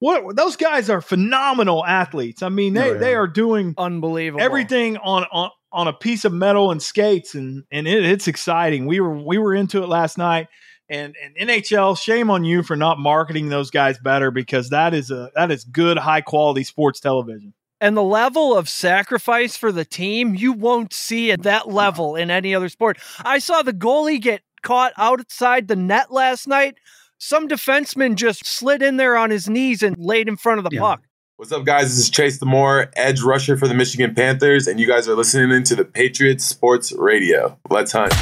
[0.00, 2.42] what those guys are phenomenal athletes.
[2.42, 2.98] I mean, they Oh, yeah.
[2.98, 4.42] they are doing Unbelievable.
[4.42, 8.86] everything on on on a piece of metal and skates, and and it, it's exciting.
[8.86, 10.48] We were we were into it last night.
[10.92, 15.12] And, and NHL, shame on you for not marketing those guys better because that is
[15.12, 17.54] a that is good high quality sports television.
[17.80, 22.28] and the level of sacrifice for the team you won't see at that level in
[22.28, 22.98] any other sport.
[23.24, 26.74] I saw the goalie get caught outside the net last night.
[27.22, 30.70] Some defenseman just slid in there on his knees and laid in front of the
[30.72, 30.80] Yeah.
[30.80, 31.02] puck.
[31.36, 31.90] What's up, guys?
[31.90, 35.62] This is Chase Lamore, edge rusher for the Michigan Panthers, and you guys are listening
[35.64, 37.58] to the Patriots Sports Radio.
[37.68, 38.14] Let's hunt.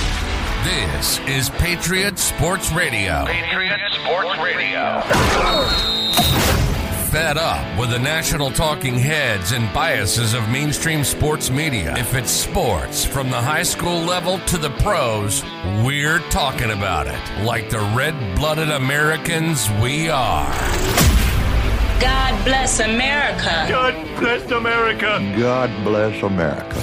[0.65, 3.25] This is Patriot Sports Radio.
[3.25, 5.68] Patriot Sports Radio.
[7.19, 11.93] Fed up with the national talking heads and biases of mainstream sports media.
[11.99, 15.43] If it's sports from the high school level to the pros,
[15.83, 17.45] we're talking about it.
[17.45, 20.47] Like the red blooded Americans we are.
[22.01, 23.67] God bless America.
[23.69, 25.35] God bless America.
[25.37, 26.79] God bless America.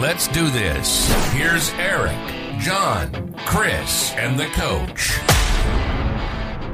[0.00, 1.08] Let's do this.
[1.34, 2.18] Here's Eric,
[2.58, 5.20] John, Chris, and the coach.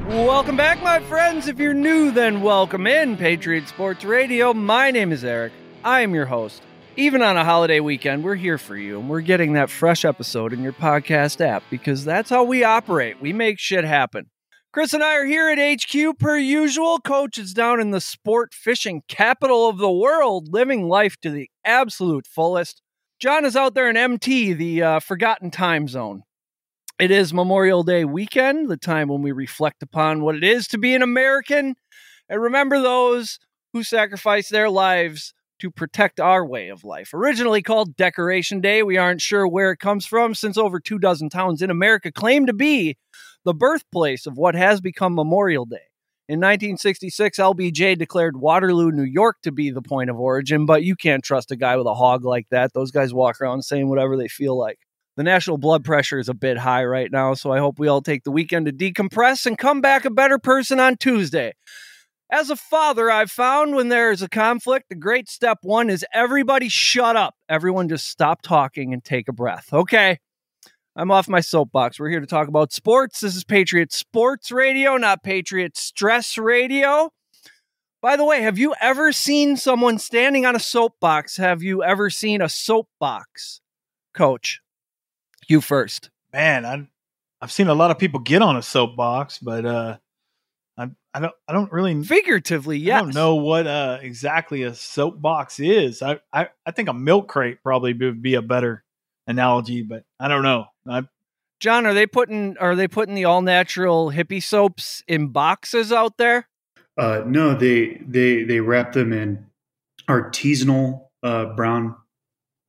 [0.09, 1.49] Welcome back, my friends.
[1.49, 4.55] If you're new, then welcome in Patriot Sports Radio.
[4.55, 5.53] My name is Eric.
[5.85, 6.63] I am your host.
[6.97, 10.55] Even on a holiday weekend, we're here for you, and we're getting that fresh episode
[10.55, 13.21] in your podcast app because that's how we operate.
[13.21, 14.31] We make shit happen.
[14.73, 17.01] Chris and I are here at HQ per usual.
[17.01, 21.51] Coach is down in the sport fishing capital of the world, living life to the
[21.67, 22.81] absolute fullest.
[23.21, 26.23] John is out there in MT, the uh, forgotten time zone.
[26.99, 30.79] It is Memorial Day weekend, the time when we reflect upon what it is to
[30.79, 31.77] be an American
[32.29, 33.39] and remember those
[33.73, 37.15] who sacrificed their lives to protect our way of life.
[37.15, 41.31] Originally called Decoration Day, we aren't sure where it comes from since over two dozen
[41.31, 42.97] towns in America claim to be
[43.45, 45.87] the birthplace of what has become Memorial Day.
[46.29, 50.97] In 1966, LBJ declared Waterloo, New York to be the point of origin, but you
[50.97, 52.73] can't trust a guy with a hog like that.
[52.73, 54.81] Those guys walk around saying whatever they feel like.
[55.19, 58.01] The national blood pressure is a bit high right now, so I hope we all
[58.01, 61.55] take the weekend to decompress and come back a better person on Tuesday.
[62.31, 66.07] As a father, I've found when there is a conflict, the great step one is
[66.15, 67.35] everybody shut up.
[67.49, 69.73] Everyone just stop talking and take a breath.
[69.73, 70.21] Okay.
[70.95, 71.99] I'm off my soapbox.
[71.99, 73.19] We're here to talk about sports.
[73.19, 77.11] This is Patriot Sports Radio, not Patriot Stress Radio.
[78.01, 81.39] By the way, have you ever seen someone standing on a soapbox?
[81.39, 83.61] Have you ever seen a soapbox?
[84.15, 84.61] Coach,
[85.51, 86.11] you first.
[86.33, 86.87] Man, I
[87.41, 89.97] I've seen a lot of people get on a soapbox, but uh,
[90.77, 93.01] I I don't I don't really Figuratively, yes.
[93.01, 96.03] I don't know what uh, exactly a soapbox is.
[96.03, 98.85] I, I, I think a milk crate probably would be a better
[99.27, 100.67] analogy, but I don't know.
[100.89, 101.05] I,
[101.61, 106.17] John, are they putting are they putting the all natural hippie soaps in boxes out
[106.19, 106.49] there?
[106.97, 109.47] Uh, no, they they they wrap them in
[110.09, 111.95] artisanal uh, brown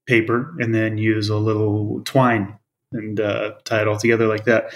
[0.05, 2.58] paper and then use a little twine
[2.91, 4.73] and uh, tie it all together like that.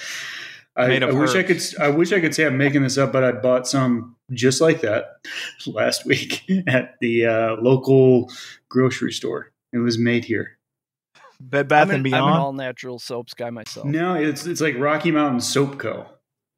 [0.75, 1.62] I, Made I wish I could.
[1.79, 4.81] I wish I could say I'm making this up, but I bought some just like
[4.81, 5.06] that
[5.68, 8.31] last week at the uh, local
[8.69, 9.52] grocery store.
[9.72, 10.57] It was made here.
[11.40, 13.85] Bed Bath I'm an, and I'm an all natural soaps guy myself.
[13.85, 16.07] No, it's it's like Rocky Mountain Soap Co.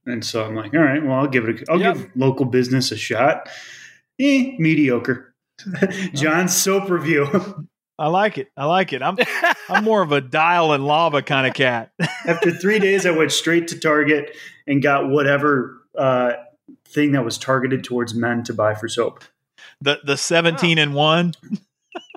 [0.05, 1.61] And so I'm like, all right, well, I'll give it.
[1.67, 1.95] A, I'll Yep.
[1.97, 3.49] give local business a shot.
[4.19, 5.33] Eh, mediocre.
[6.13, 7.27] John's soap review.
[7.97, 8.51] I like it.
[8.57, 9.01] I like it.
[9.01, 9.17] I'm
[9.69, 11.91] I'm more of a dial and lava kind of cat.
[12.27, 14.35] After three days, I went straight to Target
[14.67, 16.33] and got whatever uh,
[16.87, 19.23] thing that was targeted towards men to buy for soap.
[19.81, 21.33] the the 17 and 1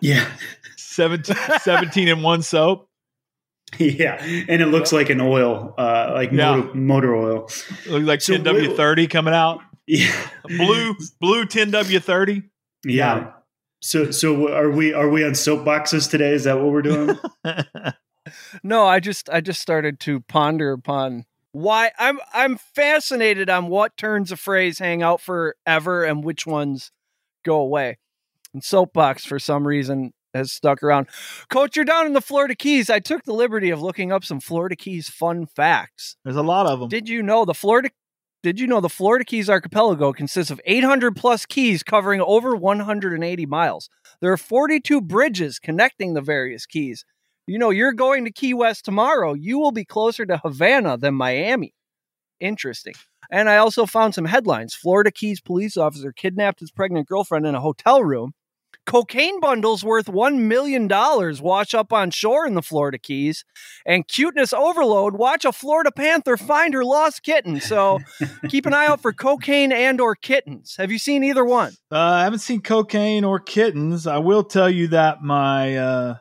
[0.02, 0.28] Yeah,
[0.76, 2.88] 17, 17 and 1 soap
[3.78, 4.16] yeah,
[4.48, 6.56] and it looks like an oil, uh, like Yeah.
[6.56, 7.34] motor, motor oil.
[7.86, 9.60] looks like 10W30 coming out.
[9.90, 10.12] Yeah,
[10.44, 12.42] Blue blue 10W30.
[12.84, 13.32] yeah.
[13.80, 14.92] So, so are we?
[14.92, 16.32] Are we on soapboxes today?
[16.32, 17.18] Is that what we're doing?
[18.62, 23.96] No, I just I just started to ponder upon why I'm I'm fascinated on what
[23.96, 26.92] turns a phrase hang out forever and which ones
[27.44, 27.98] go away.
[28.52, 31.08] And soapbox for some reason has stuck around.
[31.48, 32.90] Coach, you're down in the Florida Keys.
[32.90, 36.16] I took the liberty of looking up some Florida Keys fun facts.
[36.24, 36.88] There's a lot of them.
[36.88, 37.90] Did you know the Florida
[38.42, 43.46] did you know the Florida Keys archipelago consists of 800 plus keys covering over 180
[43.46, 43.90] miles?
[44.20, 47.04] There are 42 bridges connecting the various keys.
[47.48, 49.32] You know, you're going to Key West tomorrow.
[49.34, 51.74] You will be closer to Havana than Miami.
[52.38, 52.94] Interesting.
[53.30, 54.74] And I also found some headlines.
[54.74, 58.34] Florida Keys police officer kidnapped his pregnant girlfriend in a hotel room.
[58.88, 63.44] Cocaine bundles worth $1 million wash up on shore in the Florida Keys.
[63.84, 67.60] And cuteness overload, watch a Florida Panther find her lost kitten.
[67.60, 67.98] So
[68.48, 70.76] keep an eye out for cocaine and or kittens.
[70.76, 71.74] Have you seen either one?
[71.92, 74.06] Uh, I haven't seen cocaine or kittens.
[74.06, 76.16] I will tell you that my uh,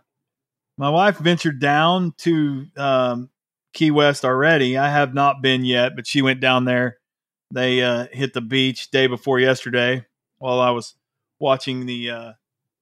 [0.77, 3.29] my wife ventured down to um,
[3.73, 4.77] Key West already.
[4.77, 6.97] I have not been yet, but she went down there.
[7.53, 10.05] They uh, hit the beach day before yesterday
[10.39, 10.95] while I was
[11.39, 12.31] watching the uh,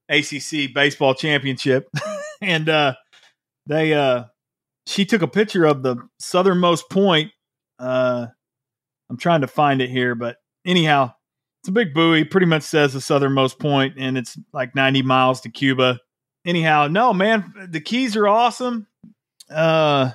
[0.10, 1.90] ACC baseball championship,
[2.42, 2.96] and uh,
[3.66, 4.26] they uh,
[4.86, 7.32] she took a picture of the southernmost point.
[7.80, 8.28] Uh,
[9.10, 11.14] I'm trying to find it here, but anyhow,
[11.62, 12.24] it's a big buoy.
[12.24, 16.00] Pretty much says the southernmost point, and it's like 90 miles to Cuba.
[16.46, 18.88] Anyhow, no man, the keys are awesome.
[19.50, 20.12] Uh,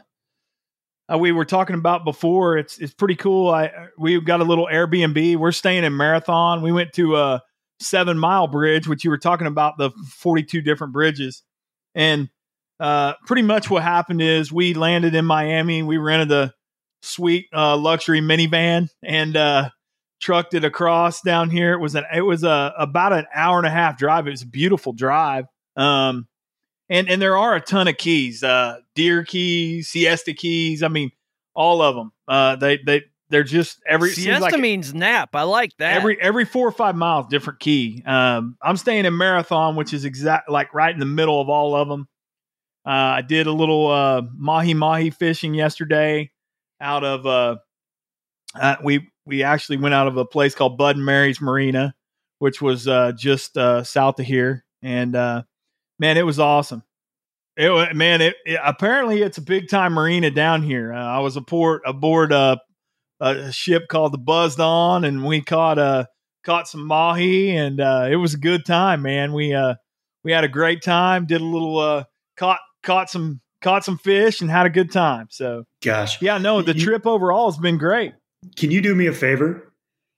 [1.13, 2.57] uh, we were talking about before.
[2.57, 3.51] It's it's pretty cool.
[3.51, 5.37] I we got a little Airbnb.
[5.37, 6.63] We're staying in Marathon.
[6.63, 7.43] We went to a
[7.81, 11.43] Seven Mile Bridge, which you were talking about the 42 different bridges,
[11.95, 12.29] and
[12.79, 15.83] uh, pretty much what happened is we landed in Miami.
[15.83, 16.55] We rented a
[17.03, 19.71] sweet uh, luxury minivan and uh,
[20.21, 21.75] trucked it across down here.
[21.75, 24.27] It was an it was a about an hour and a half drive.
[24.27, 25.47] It was a beautiful drive.
[25.77, 26.27] Um,
[26.89, 30.83] and and there are a ton of keys, uh, deer keys, siesta keys.
[30.83, 31.11] I mean,
[31.55, 32.13] all of them.
[32.27, 35.31] Uh, they they they're just every Siesta like means nap.
[35.35, 35.97] I like that.
[35.97, 38.03] every every four or five miles, different key.
[38.05, 41.75] Um, I'm staying in Marathon, which is exact like right in the middle of all
[41.75, 42.09] of them.
[42.87, 46.31] Uh, I did a little uh, mahi mahi fishing yesterday
[46.81, 47.57] out of uh,
[48.55, 51.95] uh, we we actually went out of a place called Bud and Mary's Marina,
[52.39, 55.43] which was uh, just uh, south of here, and uh,
[55.99, 56.83] man, it was awesome.
[57.57, 60.93] It man, it, it- apparently it's a big time marina down here.
[60.93, 62.59] Uh, I was aboard aboard a,
[63.21, 66.05] a ship called the Buzzed On, and we caught uh
[66.45, 69.33] caught some mahi, and uh, it was a good time, man.
[69.33, 69.75] We uh
[70.25, 71.27] we had a great time.
[71.27, 72.05] Did a little uh
[72.37, 75.27] caught caught some caught some fish and had a good time.
[75.31, 78.13] So Gosh, yeah, no, the You- trip overall has been great.
[78.57, 79.73] can you do me a favor?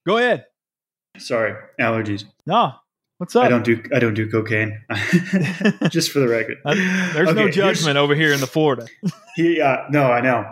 [0.07, 0.45] Go ahead.
[1.19, 2.25] Sorry, allergies.
[2.47, 2.73] No,
[3.19, 3.45] what's up?
[3.45, 4.81] I don't do I don't do cocaine.
[5.91, 6.59] Just for the record.
[6.65, 6.75] Uh,
[7.15, 8.87] There's Okay, no judgment over here in the Florida.
[9.35, 10.45] He, uh, no, I know.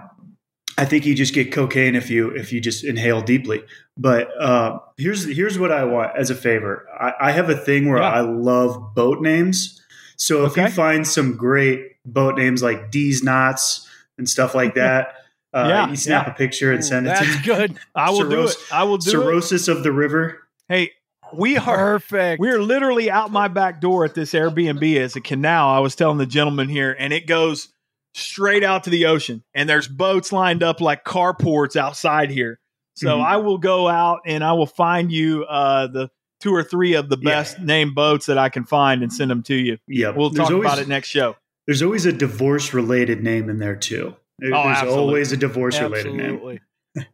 [0.80, 3.62] I think you just get cocaine if you if you just inhale deeply.
[3.96, 6.88] But uh, here's here's what I want as a favor.
[6.98, 8.08] I, I have a thing where Yeah.
[8.10, 9.80] I love boat names.
[10.16, 10.64] So if Okay.
[10.64, 13.88] you find some great boat names like D's knots
[14.18, 15.14] and stuff like that,
[15.54, 16.32] uh, Yeah, you snap yeah.
[16.32, 17.42] a picture and Ooh, send it to that's me.
[17.44, 17.78] good.
[17.94, 18.48] I will do it.
[18.48, 19.12] Cirrhosis- I will do it.
[19.12, 20.38] Cirrhosis of the river.
[20.68, 20.92] Hey,
[21.32, 21.62] we are
[21.98, 22.40] Perfect.
[22.40, 25.68] we're literally out my back door at this Airbnb as a canal.
[25.68, 27.68] I was telling the gentleman here, and it goes
[28.14, 29.42] straight out to the ocean.
[29.54, 32.58] And there's boats lined up like carports outside here.
[32.96, 33.24] So Mhm.
[33.24, 36.10] I will go out and I will find you uh, the
[36.40, 37.30] two or three of the Yeah.
[37.30, 39.78] best named boats that I can find and send them to you.
[39.86, 41.36] Yeah, We'll there's talk always, about it next show.
[41.66, 44.16] There's always a divorce related name in there too.
[44.38, 44.98] There- Oh, there's absolutely.
[45.02, 46.20] always a divorce related name.
[46.34, 46.60] Absolutely.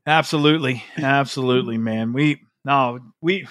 [0.06, 2.12] Absolutely, absolutely, man.
[2.12, 3.46] We no, we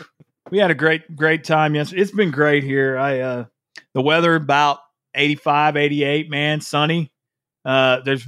[0.49, 1.75] we had a great great time.
[1.75, 2.97] Yes, it's been great here.
[2.97, 3.45] I uh
[3.93, 4.79] the weather about
[5.13, 7.11] 85, 88, man, sunny.
[7.65, 8.27] Uh there's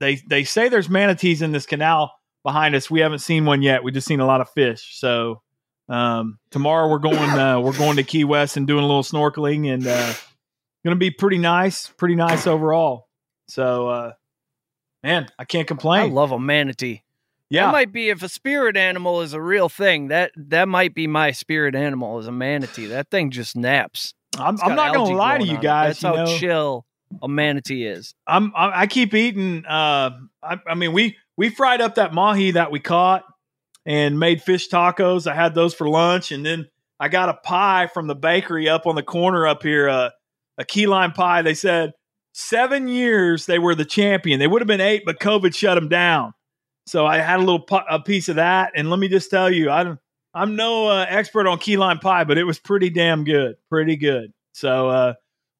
[0.00, 2.12] they they say there's manatees in this canal
[2.42, 2.90] behind us.
[2.90, 3.84] We haven't seen one yet.
[3.84, 4.98] We just seen a lot of fish.
[4.98, 5.42] So
[5.88, 9.72] um tomorrow we're going uh we're going to Key West and doing a little snorkeling
[9.72, 10.12] and uh
[10.84, 13.08] gonna be pretty nice, pretty nice overall.
[13.48, 14.12] So uh
[15.02, 16.10] man, I can't complain.
[16.10, 17.02] I love a manatee.
[17.50, 17.66] yeah.
[17.66, 20.08] That might be if a spirit animal is a real thing.
[20.08, 22.86] That that might be my spirit animal is a manatee.
[22.86, 24.14] That thing just naps.
[24.38, 26.00] I'm, I'm not gonna lie to you guys.
[26.00, 26.86] That's you how know, chill
[27.22, 28.14] a manatee is.
[28.26, 29.64] I'm, I, keep eating.
[29.66, 30.10] Uh,
[30.42, 33.24] I, I mean, we we fried up that mahi that we caught
[33.86, 35.30] and made fish tacos.
[35.30, 36.68] I had those for lunch, and then
[37.00, 39.88] I got a pie from the bakery up on the corner up here.
[39.88, 40.10] Uh,
[40.58, 41.42] a key lime pie.
[41.42, 41.92] They said
[42.32, 44.40] seven years they were the champion.
[44.40, 46.34] They would have been eight, but COVID shut them down.
[46.86, 49.50] So I had a little pu- a piece of that, and let me just tell
[49.50, 49.98] you, I don't.
[50.34, 53.96] I'm no uh, expert on key lime pie, but it was pretty damn good, pretty
[53.96, 54.32] good.
[54.52, 55.14] So, uh,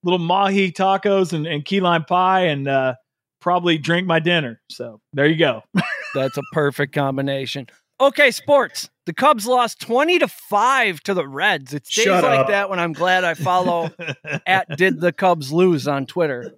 [0.08, 2.94] little mahi tacos and, and key lime pie, and uh,
[3.40, 4.60] probably drink my dinner.
[4.70, 5.62] So there you go.
[6.14, 7.66] That's a perfect combination.
[8.00, 8.88] Okay, sports.
[9.06, 11.74] The Cubs lost 20 to 5 to the Reds.
[11.74, 12.48] It's days Shut like up.
[12.48, 13.90] that when I'm glad I follow
[14.46, 16.54] at did the Cubs lose on Twitter.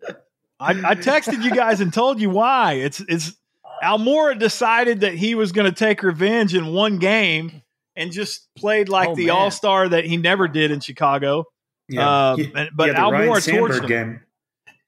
[0.59, 2.75] I, I texted you guys and told you why.
[2.75, 3.35] It's it's
[3.83, 7.63] Almora decided that he was going to take revenge in one game
[7.97, 9.37] and just played like Oh, the man.
[9.37, 11.45] all star that he never did in Chicago.
[11.99, 13.87] Uh, He- and- but he had the Al Ryan Moore torched him.
[13.87, 14.21] game.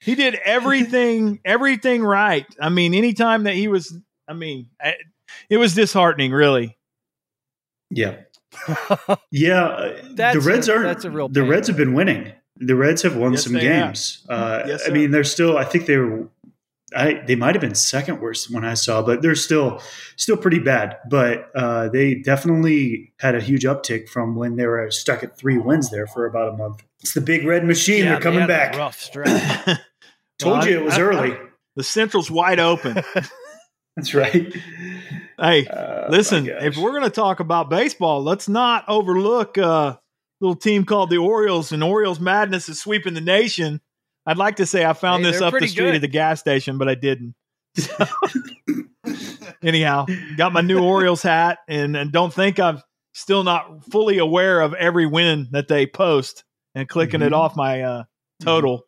[0.00, 2.46] He did everything everything right.
[2.60, 3.94] I mean, anytime that he was,
[4.28, 4.96] I mean, I-
[5.48, 6.76] it was disheartening, really.
[7.90, 8.16] Yeah.
[9.30, 10.82] Yeah, uh, the That's Reds a- are.
[10.82, 11.50] that's a real The pain.
[11.50, 12.32] Reds have been winning.
[12.56, 14.24] The Reds have won Yes, some games.
[14.28, 15.56] Uh, Yes, I mean, they're still.
[15.56, 16.28] I think they were.
[16.94, 19.80] I they might have been second worst when I saw, but they're still
[20.16, 20.98] still pretty bad.
[21.08, 25.56] But uh, they definitely had a huge uptick from when they were stuck at three
[25.56, 26.84] wins there for about a month.
[27.02, 28.04] It's the big red machine.
[28.04, 28.76] Yeah, they're coming had back.
[28.76, 29.28] Rough stretch.
[30.38, 31.36] Told Well, you I- it was I- early.
[31.76, 33.02] the Central's wide open.
[33.96, 34.54] That's right.
[35.38, 40.00] hey, Uh, listen, if we're going to talk about baseball, let's not overlook a
[40.40, 43.80] little team called the Orioles, and Orioles madness is sweeping the nation.
[44.24, 45.94] I'd like to say I found Hey, this up the street good.
[45.96, 47.34] at the gas station, but I didn't.
[49.62, 50.06] Anyhow,
[50.36, 52.80] got my new Orioles hat, and, and don't think I'm
[53.12, 57.36] still not fully aware of every win that they post and clicking it Mhm.
[57.38, 58.04] off my uh,
[58.42, 58.84] total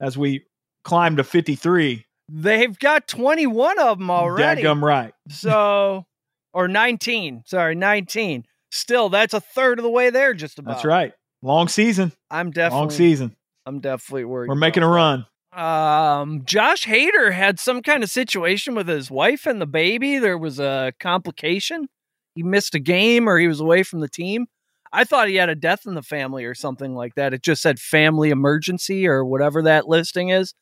[0.00, 0.44] as we
[0.84, 2.06] climb to 53.
[2.28, 4.62] They've got 21 of them already.
[4.62, 5.12] Dadgum right.
[5.28, 6.06] So,
[6.52, 7.42] or 19.
[7.46, 8.44] Sorry, 19.
[8.70, 10.72] Still, that's a third of the way there, just about.
[10.74, 11.12] That's right.
[11.42, 12.12] Long season.
[12.30, 13.36] I'm definitely, Long season.
[13.66, 14.48] I'm definitely worried.
[14.48, 15.26] We're making a run.
[15.52, 20.18] Um, Josh Hader had some kind of situation with his wife and the baby.
[20.18, 21.88] There was a complication.
[22.36, 24.46] He missed a game or he was away from the team.
[24.92, 27.32] I thought he had a death in the family or something like that.
[27.32, 30.54] It just said family emergency or whatever that listing is.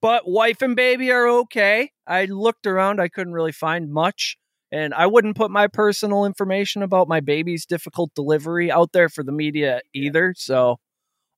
[0.00, 1.90] But wife and baby are okay.
[2.06, 4.36] I looked around, I couldn't really find much.
[4.72, 9.22] And I wouldn't put my personal information about my baby's difficult delivery out there for
[9.22, 10.34] the media either.
[10.36, 10.78] So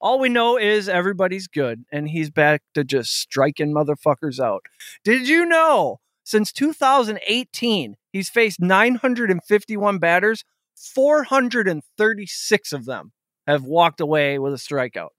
[0.01, 4.67] all we know is everybody's good and he's back to just striking motherfuckers out.
[5.03, 10.45] Did you know since 2018 he's faced 951 batters,
[10.77, 13.13] 436 of them
[13.47, 15.11] have walked away with a strikeout.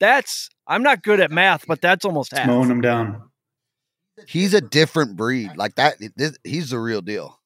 [0.00, 2.46] That's I'm not good at math, but that's almost half.
[2.46, 3.22] mowing them down.
[4.26, 5.52] He's a different breed.
[5.56, 7.37] Like that, this, he's the real deal.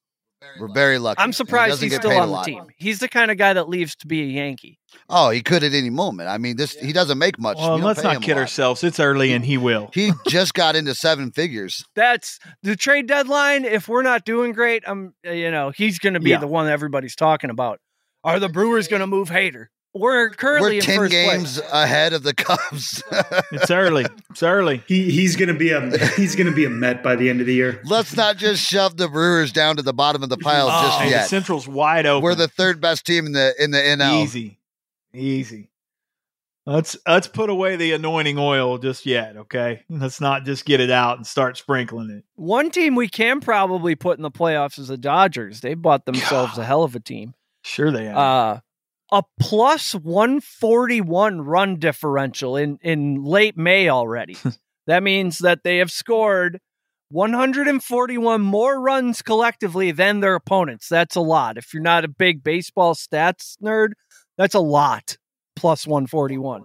[0.59, 1.19] We're very lucky.
[1.19, 2.65] I'm And he surprised he's still on the team.
[2.77, 4.79] He's the kind of guy that leaves to be a Yankee.
[5.09, 6.29] Oh, he could at any moment.
[6.29, 7.57] I mean, this he doesn't make much.
[7.57, 8.83] Well, You don't let's not kid ourselves.
[8.83, 9.89] It's early and he will.
[9.93, 11.83] He just got into seven figures.
[11.95, 13.65] That's the trade deadline.
[13.65, 16.37] If we're not doing great, I'm you know he's going to be Yeah.
[16.39, 17.79] the one everybody's talking about.
[18.23, 19.67] Are the Brewers going to move Hader?
[19.95, 21.71] We're currently We're in ten first games place.
[21.71, 23.03] ahead of the Cubs.
[23.51, 24.05] It's early.
[24.31, 24.83] It's early.
[24.87, 27.53] He he's gonna be a he's gonna be a Met by the end of the
[27.53, 27.79] year.
[27.85, 30.99] Let's not just shove the Brewers down to the bottom of the pile Oh, just
[30.99, 31.27] Hey, the yet.
[31.29, 32.23] Central's wide open.
[32.23, 34.23] We're the third best team in the in the NL.
[34.23, 34.59] easy,
[35.13, 35.69] easy.
[36.65, 39.83] Let's let's put away the anointing oil just yet, okay?
[39.89, 42.23] Let's not just get it out and start sprinkling it.
[42.35, 45.59] One team we can probably put in the playoffs is the Dodgers.
[45.59, 47.33] They bought themselves a hell of a team.
[47.63, 48.53] Sure, they are.
[48.55, 48.59] Uh,
[49.13, 54.35] a plus 141 run differential in, in late May already.
[54.87, 56.59] that means that they have scored
[57.09, 60.89] 141 more runs collectively than their opponents.
[60.89, 61.59] That's a lot.
[61.59, 63.89] If you're not a big baseball stats nerd,
[64.35, 65.17] that's a lot.
[65.55, 66.63] Plus 141.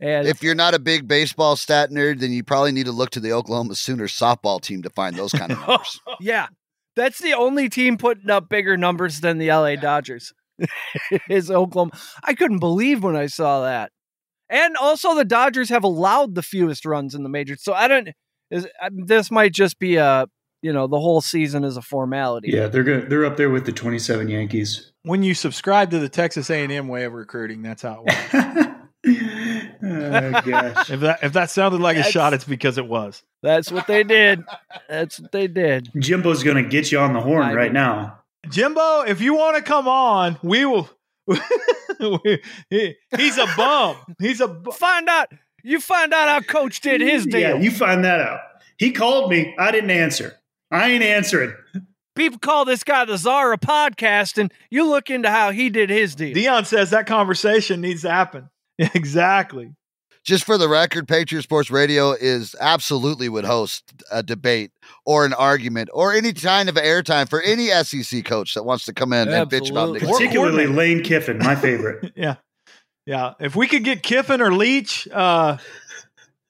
[0.00, 3.10] And If you're not a big baseball stat nerd, then you probably need to look
[3.10, 6.00] to the Oklahoma Sooners softball team to find those kind of numbers.
[6.18, 6.48] yeah,
[6.96, 10.32] that's the only team putting up bigger numbers than the LA Dodgers.
[11.28, 11.92] is Oklahoma.
[12.22, 13.90] I couldn't believe when I saw that.
[14.50, 17.62] And also, the Dodgers have allowed the fewest runs in the majors.
[17.62, 18.10] So I don't.
[18.50, 20.26] Is uh, this might just be a
[20.62, 22.50] you know the whole season is a formality.
[22.52, 23.08] Yeah, they're good.
[23.10, 24.92] They're up there with the 27 Yankees.
[25.02, 28.68] when you subscribe to the Texas A&M way of recruiting, that's how it works.
[29.82, 30.90] oh, gosh.
[30.90, 33.22] if that if that sounded like a shot, it's because it was.
[33.42, 34.42] That's what they did.
[34.88, 35.90] That's what they did.
[35.98, 38.20] Jimbo's going to get you on the horn I right mean- now.
[38.50, 40.88] Jimbo, if you want to come on, we will.
[42.70, 43.96] he- he's a bum.
[44.18, 45.28] He's a bu- Find out.
[45.62, 47.40] You find out how Coach did his deal.
[47.40, 48.40] Yeah, you find that out.
[48.78, 49.54] He called me.
[49.58, 50.34] I didn't answer.
[50.70, 51.54] I ain't answering.
[52.14, 56.14] People call this guy the Zara podcast, and you look into how he did his
[56.14, 56.34] deal.
[56.36, 58.50] Deion says that conversation needs to happen.
[58.78, 59.70] Exactly.
[60.24, 64.72] Just for the record, Patriot Sports Radio is absolutely would host a debate
[65.06, 68.92] or an argument or any kind of airtime for any SEC coach that wants to
[68.92, 70.00] come in and bitch about Absolutely.
[70.00, 72.12] Nick Particularly Lane Kiffin, my favorite.
[72.16, 72.36] Yeah.
[73.06, 73.34] Yeah.
[73.40, 75.58] If we could get Kiffin or Leach, uh,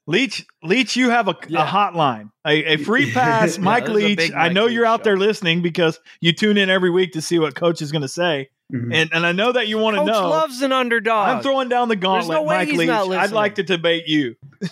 [0.07, 1.65] Leach, Leach, you have a, Yeah.
[1.65, 3.57] a hotline, a, a free pass.
[3.57, 6.33] Yeah, Mike there's Leach, big I Mike know you're Leach out there listening because you
[6.33, 8.51] tune in every week to see what coach is going to say.
[8.73, 8.95] Mhm.
[8.95, 10.29] And, and I know that you want to Coach know.
[10.31, 11.29] loves an underdog.
[11.29, 12.89] I'm throwing down the gauntlet, no way Mike he's Leach.
[12.89, 14.37] not I'd like to debate you.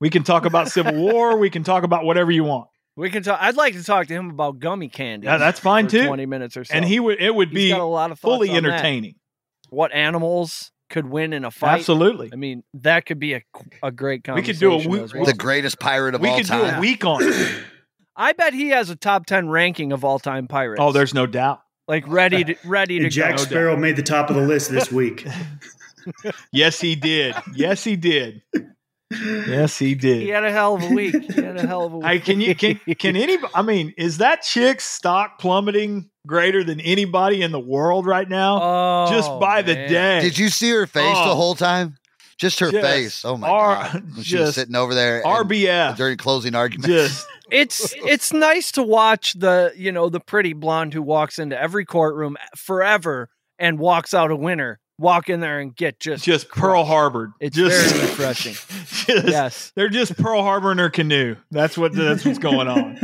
[0.00, 1.36] we can talk about Civil War.
[1.36, 2.68] We can talk about whatever you want.
[2.96, 3.38] We can talk.
[3.40, 5.26] I'd like to talk to him about gummy candy.
[5.26, 6.06] Yeah, that's fine for too.
[6.06, 6.74] Twenty minutes or so.
[6.74, 7.20] And he would.
[7.20, 8.72] It would He's be a lot of thoughts fully on that.
[8.72, 9.16] entertaining.
[9.70, 11.78] What animals could win in a fight?
[11.80, 12.30] Absolutely.
[12.32, 13.42] I mean, that could be a,
[13.82, 14.46] a great conversation.
[14.46, 15.26] We could do a- as we- well.
[15.26, 17.64] The greatest pirate of We all could do a week on it.
[18.16, 20.80] I bet he has a top ten ranking of all time pirates.
[20.80, 21.62] Oh, there's no doubt.
[21.88, 23.42] like ready to ready to Jack go.
[23.42, 25.26] Sparrow made the top of the list this week.
[26.52, 27.34] Yes, he did.
[27.54, 28.42] Yes, he did.
[29.22, 30.22] Yes, he did.
[30.22, 31.14] He had a hell of a week.
[31.32, 32.06] He had a hell of a week.
[32.06, 33.38] Hey, can you can can any?
[33.54, 38.58] I mean, is that chick's stock plummeting greater than anybody in the world right now?
[38.62, 40.20] Oh, just by the day.
[40.20, 41.28] Did you see her face Oh.
[41.28, 41.96] the whole time?
[42.36, 43.24] Just her Just face.
[43.24, 44.14] Oh my R- god!
[44.16, 45.96] When she was sitting over there and- RBF?
[45.96, 46.88] during closing argument.
[46.88, 51.60] Just It's it's nice to watch the you know the pretty blonde who walks into
[51.60, 53.28] every courtroom forever
[53.58, 54.80] and walks out a winner.
[54.98, 57.32] Walk in there and get just just Pearl Harbor.
[57.40, 58.52] It's just, very refreshing.
[58.52, 59.72] just- yes.
[59.74, 61.36] They're just Pearl Harbor in their canoe.
[61.50, 62.96] That's what that's what's going on.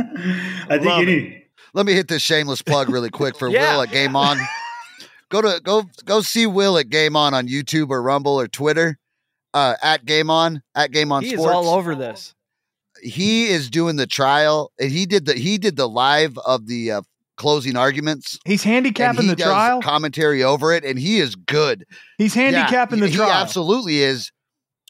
[0.69, 1.43] I think Love any
[1.73, 3.75] Let me hit this shameless plug really quick for Yeah.
[3.75, 4.37] Will at Game On.
[5.29, 8.97] Go to go go see Will at Game On on YouTube or Rumble or Twitter.
[9.53, 11.53] Uh, at Game On at Game On He is Sports.
[11.55, 12.33] all over this.
[13.03, 14.71] He is doing the trial.
[14.79, 17.01] and He did the he did the live of the uh,
[17.41, 18.37] closing arguments.
[18.45, 19.81] He's and handicapping he the does trial.
[19.81, 21.85] commentary over it, and he is good.
[22.17, 23.27] He's Yeah, handicapping the he, trial.
[23.29, 24.31] He absolutely is.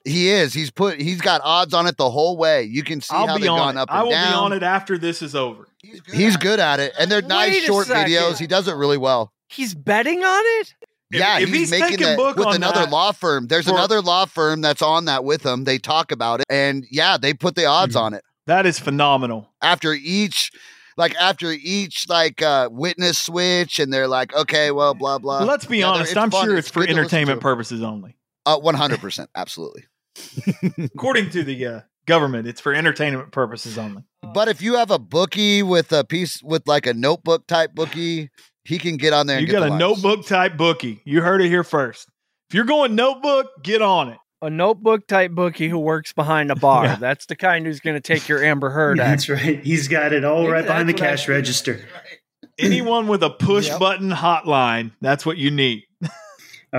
[0.03, 0.53] He is.
[0.53, 0.99] He's put.
[0.99, 2.63] He's got odds on it the whole way.
[2.63, 3.81] You can see how I'll they've on gone it.
[3.81, 4.27] up and I will down.
[4.31, 5.67] be on it after this is over.
[6.11, 8.11] He's good at it, and they're nice Wait a short second.
[8.11, 8.37] videos.
[8.37, 9.31] He does it really well.
[9.47, 10.73] He's betting on it.
[11.11, 13.47] Yeah, if he's, he's making taking that book with on another that law firm.
[13.47, 15.65] There's for- another law firm that's on that with him.
[15.65, 18.05] They talk about it, and yeah, they put the odds Mm-hmm.
[18.05, 19.49] on it That is phenomenal.
[19.61, 20.51] after each,
[20.97, 25.43] like after each like uh witness switch, and they're like, okay, well, blah blah.
[25.43, 26.15] Let's be Yeah, honest.
[26.17, 26.45] I'm fun.
[26.47, 28.17] sure It's it's for good to listen entertainment purposes only.
[28.45, 29.83] Uh, one hundred percent, absolutely.
[30.95, 34.03] According to the uh, government, it's for entertainment purposes only.
[34.33, 38.29] But if you have a bookie with a piece with like a notebook type bookie,
[38.63, 39.37] he can get on there.
[39.37, 39.79] And You got a lines.
[39.79, 41.01] notebook type bookie.
[41.05, 42.07] You heard it here first.
[42.49, 44.17] If you're going notebook, get on it.
[44.43, 46.85] A notebook type bookie who works behind a bar.
[46.85, 46.95] Yeah.
[46.95, 49.09] That's the kind who's going to take your Amber Heard act.
[49.09, 49.63] That's right.
[49.63, 51.79] He's got it all right behind the that's I cash should- register.
[52.59, 53.79] Anyone with a push Yep.
[53.79, 55.83] button hotline, that's what you need.
[56.03, 56.09] All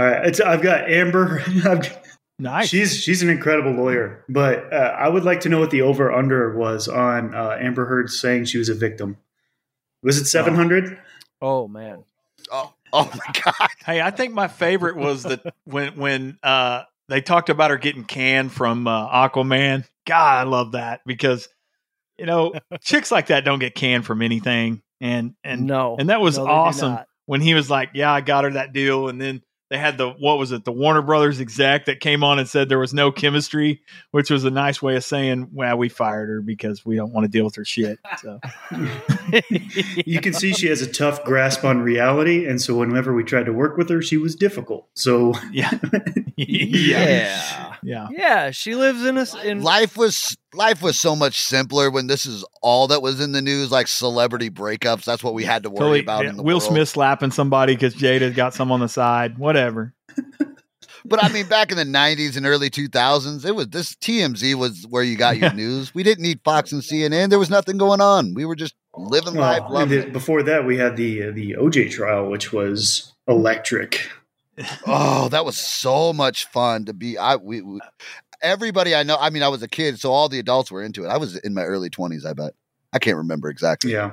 [0.05, 0.27] right.
[0.27, 1.43] It's, I've got Amber.
[1.65, 1.99] I've,
[2.39, 2.69] Nice.
[2.69, 6.11] She's she's an incredible lawyer, but uh, I would like to know what the over
[6.13, 9.17] under was on uh, Amber Heard saying she was a victim.
[10.03, 10.99] Was it seven hundred?
[11.41, 12.03] Oh man.
[12.51, 13.69] Oh, oh my god!
[13.85, 18.05] Hey, I think my favorite was that when when uh, they talked about her getting
[18.05, 19.85] canned from uh, Aquaman.
[20.07, 21.49] God, I love that because
[22.19, 25.97] you know chicks like that don't get canned from anything, and and no.
[25.99, 29.09] and that was No, awesome when he was like, "Yeah, I got her that deal,"
[29.09, 32.39] and then they had the what was it, the Warner Brothers exec that came on
[32.39, 33.81] and said there was no chemistry,
[34.11, 37.25] which was a nice way of saying, "Well, we fired her because we don't want
[37.25, 38.39] to deal with her shit." So
[40.05, 43.47] You can see she has a tough grasp on reality, and so whenever we tried
[43.47, 44.89] to work with her, she was difficult.
[44.93, 45.71] So yeah,
[46.37, 47.77] yeah, yeah.
[47.83, 48.09] yeah.
[48.11, 52.27] Yeah, she lives in a in Life was life was so much simpler when this
[52.27, 55.05] is all that was in the news, like celebrity breakups.
[55.05, 56.25] That's what we had to worry Totally, about.
[56.25, 56.63] yeah, in the Will world.
[56.63, 59.39] Smith slapping somebody because Jada's got some on the side.
[59.39, 59.95] Whatever.
[61.05, 64.87] But I mean, back in the '90s and early 2000s, it was this TMZ was
[64.89, 65.93] where you got your news.
[65.93, 67.29] We didn't need Fox and CNN.
[67.29, 68.35] There was nothing going on.
[68.35, 70.13] We were just living life, well, loving the- it.
[70.13, 74.09] before that, we had the uh, the OJ trial, which was electric.
[74.87, 77.19] Oh, that was so much fun to be.
[77.19, 77.81] I we, we
[78.43, 79.17] everybody I know.
[79.19, 81.09] I mean, I was a kid, so all the adults were into it.
[81.09, 82.27] I was in my early 20s.
[82.27, 82.53] I bet.
[82.93, 83.93] I can't remember exactly.
[83.93, 84.13] Yeah,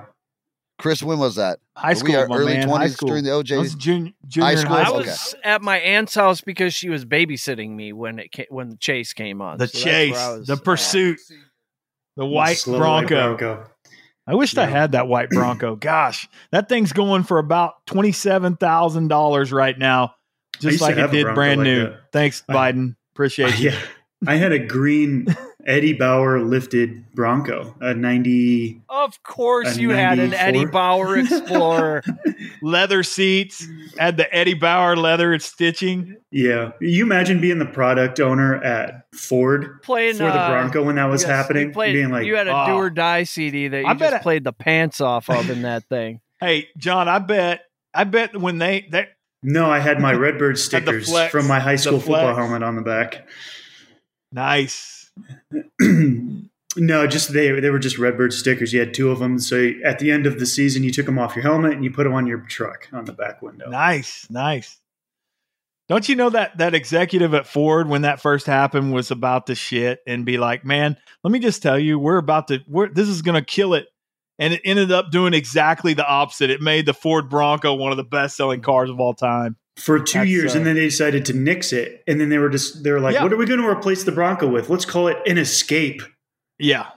[0.78, 1.60] Chris, when was that?
[1.76, 2.70] High Were school, we our early man.
[2.70, 3.08] High 20s school.
[3.10, 3.76] during the I was OJ's?
[3.76, 4.76] junior, junior High school?
[4.76, 5.00] high I school.
[5.02, 5.10] Okay.
[5.10, 8.78] was at my aunt's house because she was babysitting me when it came, when the
[8.78, 9.58] chase came on.
[9.58, 10.63] The So chase, was the at.
[10.63, 11.20] pursuit,
[12.15, 13.36] the white Slow Bronco.
[13.38, 13.65] Bronco.
[14.28, 15.76] I wished I had that white Bronco.
[15.80, 20.13] Gosh, that thing's going for about twenty seven thousand dollars right now,
[20.60, 21.84] just like it did brand like new.
[21.89, 22.00] that.
[22.13, 22.96] Thanks, I- Biden.
[23.13, 23.72] Appreciate you.
[23.72, 23.80] yeah,
[24.27, 25.27] I had a green
[25.65, 28.82] Eddie Bauer lifted Bronco, a ninety.
[28.89, 32.03] Of course, A you had an Eddie Bauer Explorer.
[32.62, 33.65] Leather seats,
[33.97, 36.17] had the Eddie Bauer leather and stitching.
[36.32, 40.95] Yeah, you imagine being the product owner at Ford playing for the uh, Bronco when
[40.95, 42.65] that was yes, you happening, played- being like, you had a oh.
[42.67, 45.49] do or die CD that you I bet just I- played the pants off of
[45.49, 46.21] in that thing.
[46.41, 49.10] Hey, John, I bet, I bet when they they
[49.43, 52.82] "No, I had my Redbird stickers flex, from my high school football helmet on the
[52.82, 53.27] back."
[54.32, 55.12] Nice.
[56.78, 58.74] no, just they they were just Redbird stickers.
[58.74, 61.20] You had two of them, so at the end of the season, you took them
[61.20, 63.70] off your helmet and you put them on your truck on the back window.
[63.70, 64.80] Nice, nice.
[65.89, 69.56] Don't you know that that executive at Ford when that first happened was about to
[69.56, 73.10] shit and be like, "Man, let me just tell you, we're about to we're this
[73.10, 73.88] is going to kill it."
[74.38, 76.52] And it ended up doing exactly the opposite.
[76.52, 79.58] It made the Ford Bronco one of the best-selling cars of all time.
[79.80, 82.04] For two That's, years, uh, and then they decided to nix it.
[82.08, 83.24] And then they were just they were like, Yeah.
[83.24, 84.70] "What are we going to replace the Bronco with?
[84.70, 86.02] Let's call it an Escape."
[86.58, 86.88] Yeah.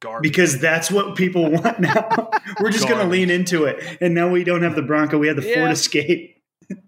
[0.00, 0.30] garbage.
[0.30, 2.30] because that's what people want now.
[2.60, 5.18] We're just going to lean into it, and now we don't have the Bronco.
[5.18, 6.36] We have the Ford Escape.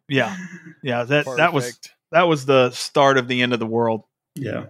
[0.09, 0.37] yeah,
[0.83, 1.05] yeah.
[1.05, 1.79] That that was
[2.11, 4.03] that was the start of the end of the world.
[4.35, 4.67] Yeah,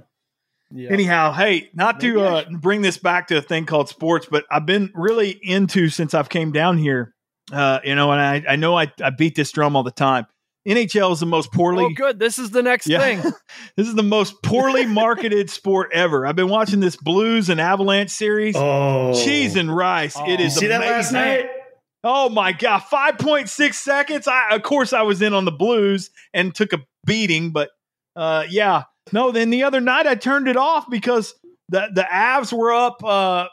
[0.70, 0.90] Yeah.
[0.90, 4.26] Anyhow, hey, not to Maybe I uh, bring this back to a thing called sports,
[4.30, 7.14] but I've been really into since I've came down here.
[7.50, 10.26] Uh, you know, and I, I know I, I beat this drum all the time.
[10.68, 11.84] NHL is the most poorly.
[11.84, 12.18] oh, good.
[12.18, 12.98] This is the next Yeah.
[13.00, 13.20] thing.
[13.76, 16.26] this is the most poorly marketed sport ever.
[16.26, 18.54] I've been watching this Blues and Avalanche series.
[18.56, 20.14] Oh, Cheese and rice.
[20.18, 20.28] Oh.
[20.28, 21.48] It You is see that last night?
[22.04, 24.28] Oh my god, five point six seconds.
[24.28, 27.70] I of course I was in on the Blues and took a beating, but
[28.14, 29.32] uh, yeah, no.
[29.32, 31.34] Then the other night I turned it off because
[31.68, 33.02] the the Avs were up.
[33.02, 33.46] Uh,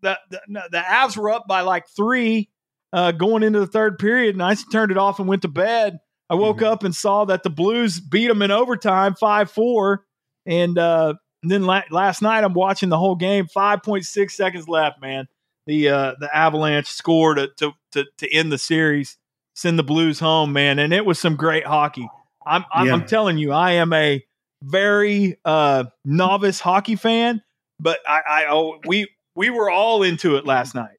[0.00, 2.48] the the, no, the Avs were up by like three
[2.92, 5.98] uh, going into the third period, and I turned it off and went to bed.
[6.30, 6.66] I woke Mhm.
[6.66, 10.06] up and saw that the Blues beat them in overtime, five four,
[10.46, 13.46] and uh, then la- last night I'm watching the whole game.
[13.46, 15.26] Five point six seconds left, man
[15.66, 19.18] the uh, the Avalanche score to, to to to end the series,
[19.54, 22.08] send the Blues home, man, and it was some great hockey.
[22.46, 22.94] I'm I'm, Yeah.
[22.94, 24.24] I'm telling you, I am a
[24.62, 27.42] very uh, novice hockey fan,
[27.78, 30.96] but I, I oh, we we were all into it last night.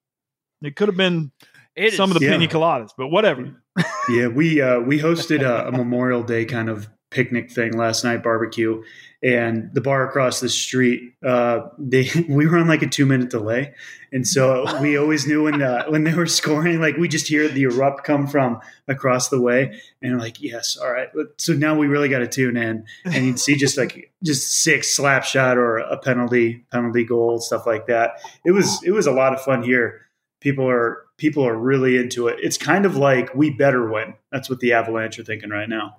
[0.62, 1.32] It could have been
[1.76, 2.38] It some is- of the Yeah.
[2.38, 3.61] pina coladas, but whatever.
[4.10, 8.24] Yeah, we uh, we hosted a, a Memorial Day kind of picnic thing last night,
[8.24, 8.82] barbecue,
[9.22, 11.14] and the bar across the street.
[11.24, 13.74] Uh, they we were on like a two minute delay,
[14.12, 17.48] and so we always knew when the, when they were scoring, like we just hear
[17.48, 21.10] the erupt come from across the way, and like, yes, all right.
[21.38, 24.96] So now we really got to tune in, and you'd see just like just six
[24.96, 28.22] slap shot or a penalty penalty goal stuff like that.
[28.44, 30.02] It was it was a lot of fun here
[30.42, 32.40] people are people are really into it.
[32.42, 34.16] It's kind of like we better win.
[34.32, 35.98] That's what the Avalanche are thinking right now.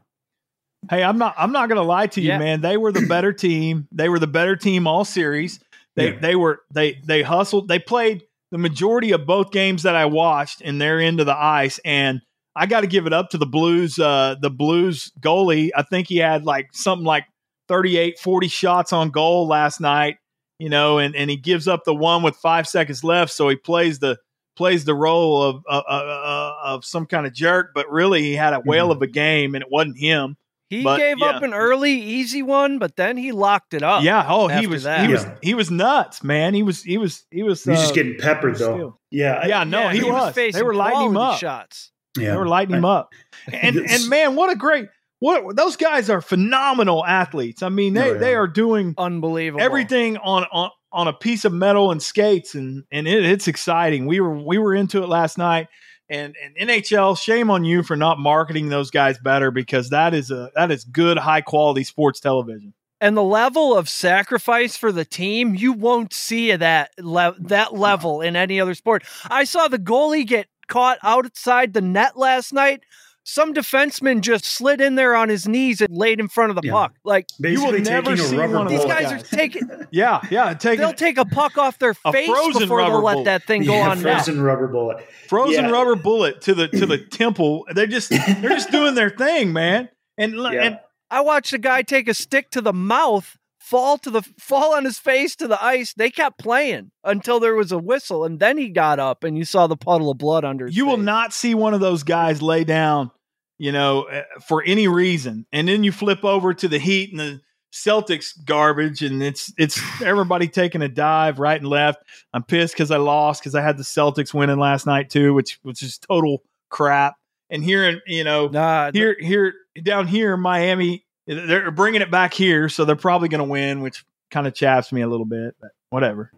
[0.90, 2.38] Hey, I'm not I'm not gonna lie to you, Yeah.
[2.38, 2.60] man.
[2.60, 3.86] They were the better team.
[3.92, 5.60] They were the better team all series.
[5.94, 6.18] They Yeah.
[6.18, 7.68] they were they they hustled.
[7.68, 11.36] They played the majority of both games that I watched in their end of the
[11.40, 11.78] ice.
[11.84, 12.20] And
[12.56, 13.98] I got to give it up to the Blues.
[13.98, 15.70] Uh, the Blues goalie.
[15.74, 17.24] I think he had like something like
[17.68, 20.16] 38, 40 shots on goal last night.
[20.58, 23.56] You know, and and he gives up the one with five seconds left, so he
[23.56, 24.18] plays the
[24.56, 27.72] plays the role of uh, uh, uh, of some kind of jerk.
[27.74, 28.96] But really, he had a whale Mhm.
[28.96, 30.36] of a game, and it wasn't him.
[30.68, 31.26] He But, gave yeah.
[31.26, 34.02] up an early, easy one, but then he locked it up.
[34.02, 34.24] Yeah.
[34.26, 35.04] Oh, he was that.
[35.06, 35.34] he was Yeah.
[35.42, 36.54] he was nuts, man.
[36.54, 37.62] He was he was he was.
[37.64, 38.74] He's uh, just getting peppered though.
[38.74, 39.00] still.
[39.10, 40.32] Yeah, yeah, no, Yeah, he, was.
[40.34, 41.38] facing They were lighting him up.
[41.38, 41.90] Shots.
[42.18, 42.30] yeah.
[42.30, 43.12] They were lighting him up.
[43.52, 44.86] And This- and man, what a great
[45.18, 47.62] what those guys are phenomenal athletes.
[47.62, 48.18] I mean, they Oh, yeah.
[48.18, 49.62] they are doing Unbelievable.
[49.62, 54.06] everything on on on a piece of metal and skates, and and it, it's exciting.
[54.06, 55.68] We were we were into it last night.
[56.08, 60.30] And, and NHL, shame on you for not marketing those guys better because that is
[60.30, 62.74] a that is good high quality sports television.
[63.00, 68.20] and the level of sacrifice for the team, you won't see that le- that level
[68.20, 69.04] in any other sport.
[69.30, 72.82] I saw the goalie get caught outside the net last night.
[73.24, 76.62] Some defenseman just slid in there on his knees and laid in front of the
[76.64, 76.72] Yeah.
[76.72, 76.94] puck.
[77.04, 78.88] Like basically never see one of these bullet.
[79.00, 82.26] guys are taking Yeah, yeah, take they'll take a puck off their face
[82.58, 84.24] before rubber they'll let that thing go Yeah, on net.
[84.24, 85.06] frozen rubber bullet.
[85.28, 85.70] frozen Yeah.
[85.70, 87.64] rubber bullet to the to the temple.
[87.72, 89.88] They're just they're just doing their thing, man.
[90.18, 90.50] And Yeah.
[90.64, 90.78] and
[91.10, 93.36] I watched a guy take a stick to the mouth,
[93.72, 95.94] fall to the fall on his face to the ice.
[95.94, 99.46] They kept playing until there was a whistle, and then he got up, and you
[99.46, 100.66] saw the puddle of blood under.
[100.68, 103.10] You will not see one of those guys lay down,
[103.56, 105.46] you know, uh, for any reason.
[105.54, 107.40] And then you flip over to the Heat and the
[107.72, 112.02] Celtics garbage, and it's it's everybody taking a dive right and left.
[112.34, 115.58] I'm pissed because I lost because I had the Celtics winning last night too, which
[115.62, 117.16] which is total crap.
[117.48, 122.34] And here, in you know, Nah, here here down here, Miami, they're bringing it back
[122.34, 125.54] here, so they're probably going to win, which kind of chaps me a little bit,
[125.60, 126.30] but whatever.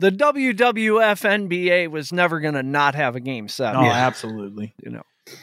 [0.00, 3.80] the WWF NBA was never going to not have a game seven.
[3.80, 3.92] Oh, Yeah.
[4.06, 4.74] absolutely.
[4.84, 5.02] You know,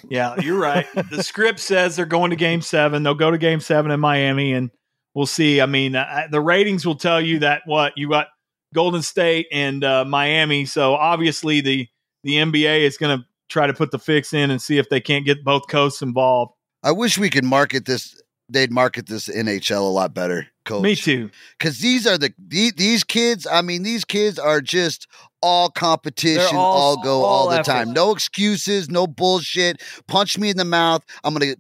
[0.10, 0.86] Yeah, you're right.
[1.12, 3.04] the script says they're going to game seven.
[3.04, 4.72] They'll go to game seven in Miami, and
[5.14, 5.62] we'll see.
[5.62, 8.28] I mean, uh, the ratings will tell you that what you got
[8.74, 10.66] Golden State and uh, Miami.
[10.66, 11.88] So obviously, the
[12.24, 15.00] the NBA is going to try to put the fix in and see if they
[15.00, 16.54] can't get both coasts involved.
[16.82, 18.20] I wish we could market this.
[18.50, 20.84] They'd market this NHL a lot better, coach.
[20.84, 21.32] Me too.
[21.58, 23.48] Because these are the, the these kids.
[23.52, 25.08] I mean, these kids are just
[25.42, 27.66] all competition, all- all, go all, all the effort.
[27.72, 27.94] time.
[27.94, 29.82] No excuses, no bullshit.
[30.08, 31.04] Punch me in the mouth.
[31.24, 31.56] I'm gonna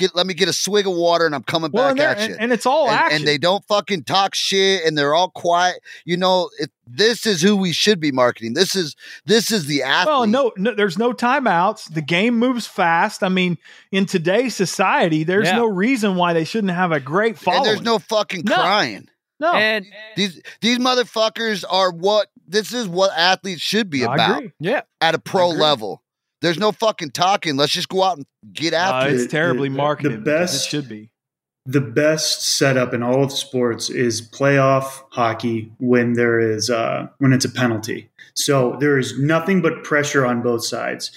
[0.00, 0.14] get.
[0.16, 2.30] Let me get a swig of water, and I'm coming Well, back and, at and,
[2.30, 2.36] you.
[2.40, 3.16] and it's all and, action.
[3.18, 7.40] and they don't fucking talk shit and they're all quiet you know it, this is
[7.42, 10.98] who we should be marketing this is this is the athlete well, no, no, there's
[10.98, 11.92] no timeouts.
[11.94, 13.22] The game moves fast.
[13.22, 13.58] I mean,
[13.92, 15.56] in today's society, there's Yeah.
[15.56, 17.58] no reason why they shouldn't have a great following.
[17.60, 18.54] and there's no fucking No.
[18.56, 19.08] crying
[19.38, 19.86] No, And
[20.16, 24.52] These these motherfuckers are what this is what athletes should be I about agree.
[24.60, 26.02] yeah, at a pro level.
[26.40, 27.56] There's no fucking talking.
[27.56, 29.24] Let's just go out and get Uh, after it's it.
[29.24, 30.24] It's terribly the- the marketed.
[30.24, 31.10] because best- it should be.
[31.66, 37.32] the best setup in all of sports is playoff hockey when there is uh, when
[37.34, 38.08] it's a penalty.
[38.34, 41.10] So there is nothing but pressure on both sides.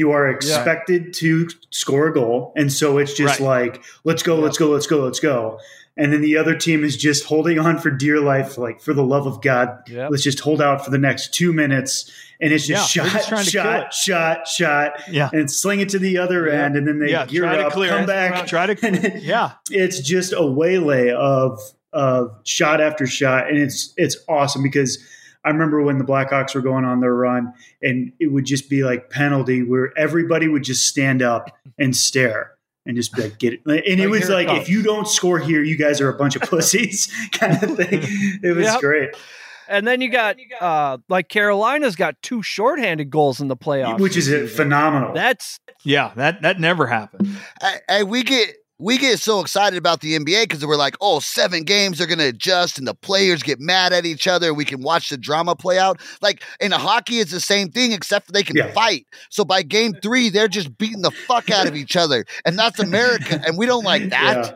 [0.00, 3.70] You are expected to score a goal, and so it's just Right.
[3.74, 5.58] like let's go, let's go, let's go, let's go.
[5.96, 9.02] And then the other team is just holding on for dear life, like for the
[9.04, 10.10] love of God, Yep.
[10.10, 12.10] let's just hold out for the next two minutes.
[12.40, 13.92] And it's just Yeah, shot, just trying to kill shot, it.
[13.94, 15.28] shot, shot, Yeah.
[15.34, 16.64] and sling it to the other Yeah.
[16.64, 18.06] end, and then they Yeah, gear try to up, clear come it.
[18.06, 21.60] back, Try to- and Yeah, it's just a waylay of
[21.92, 24.96] of shot after shot, and it's it's awesome because
[25.44, 28.84] I remember when the Blackhawks were going on their run, and it would just be
[28.84, 32.52] like penalty where everybody would just stand up and stare
[32.86, 35.06] and just be like get it, and it was here it like if you don't
[35.08, 38.00] score here, you guys are a bunch of pussies kind of thing.
[38.42, 38.80] It was Yep.
[38.80, 39.10] great,
[39.68, 44.16] and then you got uh like Carolina's got two shorthanded goals in the playoffs, which
[44.16, 44.48] is season.
[44.48, 45.12] phenomenal.
[45.14, 46.12] That's yeah.
[46.16, 47.28] That that never happened.
[47.62, 51.20] Hey, hey, we get we get so excited about the NBA because we're like, oh,
[51.20, 54.82] seven games, they're gonna adjust, and the players get mad at each other, we can
[54.82, 56.00] watch the drama play out.
[56.22, 58.72] Like in hockey, it's the same thing, except they can Yeah.
[58.72, 59.06] fight.
[59.28, 62.78] So by game three, they're just beating the fuck out of each other, and that's
[62.80, 64.46] America, and we don't like that.
[64.46, 64.52] Yeah.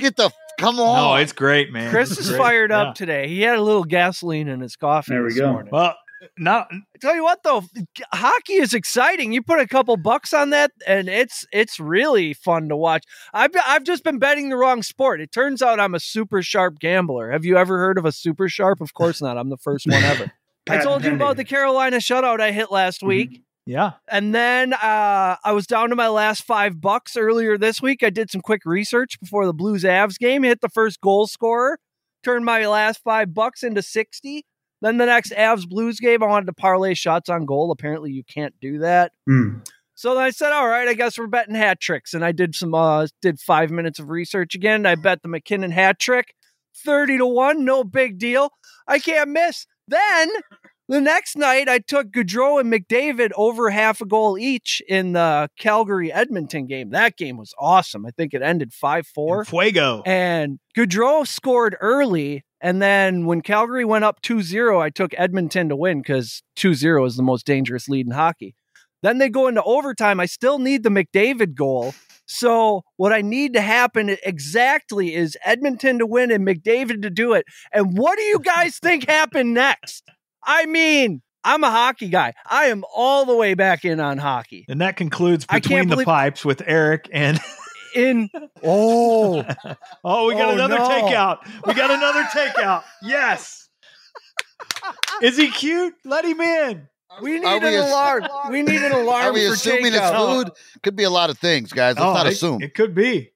[0.00, 0.96] Get the come on.
[0.96, 1.90] No, it's great, man.
[1.90, 2.38] Chris It's is great.
[2.38, 2.80] fired Yeah.
[2.82, 3.28] up today.
[3.28, 5.12] He had a little gasoline in his coffee.
[5.12, 5.52] There we this go.
[5.52, 5.70] Morning.
[5.72, 5.94] Well,
[6.38, 6.68] not
[7.00, 7.64] tell you what though,
[8.12, 9.32] hockey is exciting.
[9.32, 13.04] You put a couple bucks on that, and it's it's really fun to watch.
[13.32, 15.20] I've I've just been betting the wrong sport.
[15.20, 17.30] It turns out I'm a super sharp gambler.
[17.30, 18.80] Have you ever heard of a super sharp?
[18.80, 19.38] Of course not.
[19.38, 20.30] I'm the first one ever.
[20.68, 21.44] I told you about the.
[21.44, 23.06] Carolina shutout I hit last Mhm.
[23.08, 23.42] week.
[23.66, 23.92] yeah.
[24.08, 28.02] And then uh, I was down to my last five bucks earlier this week.
[28.02, 31.78] I did some quick research before the Blues Avs game, hit the first goal scorer,
[32.22, 34.44] turned my last five bucks into 60.
[34.80, 37.70] Then the next Avs Blues game, I wanted to parlay shots on goal.
[37.70, 39.12] Apparently, you can't do that.
[39.28, 39.66] Mm.
[39.94, 42.14] So then I said, all right, I guess we're betting hat tricks.
[42.14, 44.86] And I did some, uh, did five minutes of research again.
[44.86, 46.34] I bet the MacKinnon hat trick
[46.84, 48.50] 30 to 1, no big deal.
[48.86, 49.66] I can't miss.
[49.86, 50.30] Then
[50.88, 55.48] the next night, I took Gaudreau and McDavid over half a goal each in the
[55.58, 56.90] Calgary Edmonton game.
[56.90, 58.06] That game was awesome.
[58.06, 59.44] I think it ended 5 4.
[59.44, 60.02] Fuego.
[60.04, 62.44] And Gaudreau scored early.
[62.60, 66.74] And then when Calgary went up 2 0, I took Edmonton to win because 2
[66.74, 68.54] 0 is the most dangerous lead in hockey.
[69.02, 70.20] Then they go into overtime.
[70.20, 71.94] I still need the McDavid goal.
[72.26, 77.32] So what I need to happen exactly is Edmonton to win and McDavid to do
[77.32, 77.44] it.
[77.72, 80.04] And what do you guys think happened next?
[80.44, 82.34] I mean, I'm a hockey guy.
[82.48, 84.66] I am all the way back in on hockey.
[84.68, 87.40] And that concludes between the believe- pipes with Eric and
[87.94, 88.28] In
[88.62, 89.44] oh,
[90.04, 90.88] oh, we got Oh, another no.
[90.88, 91.38] takeout.
[91.66, 92.82] We got another takeout.
[93.02, 93.68] Yes.
[95.22, 95.94] Is he cute?
[96.04, 96.88] Let him in.
[97.22, 98.22] we need Are an ass- alarm.
[98.50, 99.26] We need an alarm.
[99.26, 100.50] Are we for assuming it's food?
[100.82, 101.96] Could be a lot of things, guys.
[101.96, 102.62] Let's Oh, not it, assume.
[102.62, 103.32] It could be.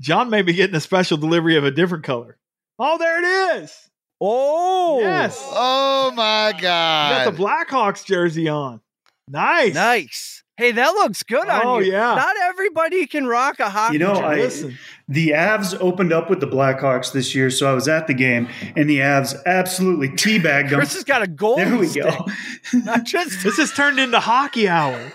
[0.00, 2.38] John may be getting a special delivery of a different color.
[2.78, 3.76] Oh, there it is.
[4.20, 5.38] Oh, Yes.
[5.50, 7.32] oh my You got the!
[7.42, 8.80] Blackhawks jersey on.
[9.28, 9.74] Nice.
[9.74, 10.39] Nice.
[10.60, 11.92] Hey, that looks good on Oh, you.
[11.92, 12.14] yeah.
[12.14, 13.94] Not everybody can rock a hockey.
[13.94, 14.24] You know, jersey.
[14.24, 14.78] I- Listen.
[15.08, 18.46] The Avs opened up with the Blackhawks this year, so I was at the game,
[18.76, 20.78] and the Avs absolutely teabagged them.
[20.78, 21.56] Chris has got a goal.
[21.56, 22.26] There we go.
[22.74, 23.42] Not just.
[23.42, 25.10] This has turned into hockey hour.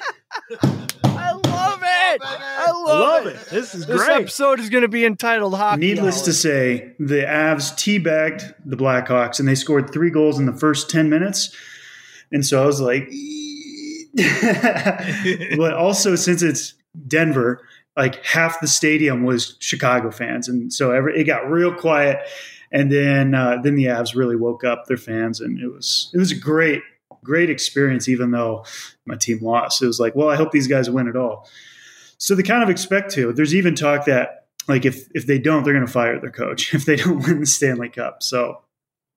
[1.06, 2.22] I love it.
[2.24, 3.36] I I love, love it.
[3.36, 3.46] it.
[3.52, 4.22] This is This great.
[4.24, 6.26] episode is going to be entitled "Hockey." Needless Hour.
[6.26, 10.90] to say, the Avs teabagged the Blackhawks, and they scored three goals in the first
[10.90, 11.56] ten minutes.
[12.32, 13.08] And so I was like,
[15.58, 16.74] but also since it's
[17.08, 17.62] Denver,
[17.98, 22.20] like half the stadium was Chicago fans, and so every, it got real quiet.
[22.72, 26.18] And then uh, then the Avs really woke up their fans, and it was it
[26.18, 26.82] was a great
[27.24, 28.08] great experience.
[28.08, 28.66] Even though
[29.06, 31.50] my team lost, it was like, well, I hope these guys win it all.
[32.18, 33.34] So they kind of expect to.
[33.34, 36.74] There's even talk that like if if they don't, they're going to fire their coach
[36.74, 38.24] if they don't win the Stanley Cup.
[38.24, 38.62] So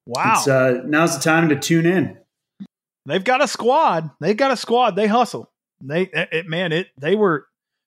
[0.06, 0.34] wow.
[0.37, 2.18] it's, uh, now's the time to tune in.
[3.09, 4.11] They've got a squad.
[4.21, 4.94] They've got a squad.
[4.97, 5.51] They hustle.
[5.81, 7.47] They it, it- man, it they were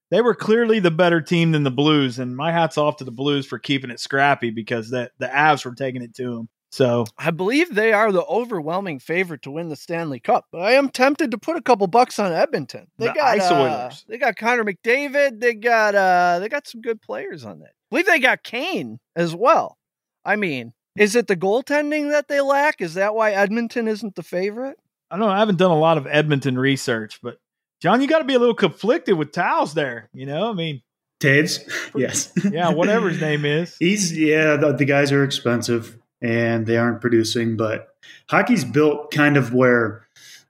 [0.10, 3.12] they were clearly the better team than the Blues, and my hats off to the
[3.12, 6.50] Blues for keeping it scrappy because that the Avs were taking it to them.
[6.72, 10.46] So I believe they are the overwhelming favorite to win the Stanley Cup.
[10.54, 12.88] I am tempted to put a couple bucks on Edmonton.
[12.98, 14.06] They The got Ice uh, Oilers.
[14.08, 15.40] They got Connor McDavid.
[15.42, 17.70] They got uh they got some good players on that.
[17.70, 19.78] I believe they got Kane as well.
[20.24, 22.80] I mean, is it the goaltending that they lack?
[22.80, 24.78] Is that why Edmonton isn't the favorite?
[25.12, 25.34] I don't know.
[25.34, 27.38] I haven't done a lot of Edmonton research, but
[27.82, 30.10] John, you got to be a little conflicted with Towels there.
[30.14, 30.82] You know, I mean,
[31.22, 31.60] Toews,
[31.96, 33.76] yes, yeah, whatever his name is.
[33.78, 34.56] He's yeah.
[34.56, 35.98] The, the guys are expensive.
[36.22, 37.58] and they aren't producing.
[37.58, 37.90] But
[38.30, 40.08] hockey's built kind of where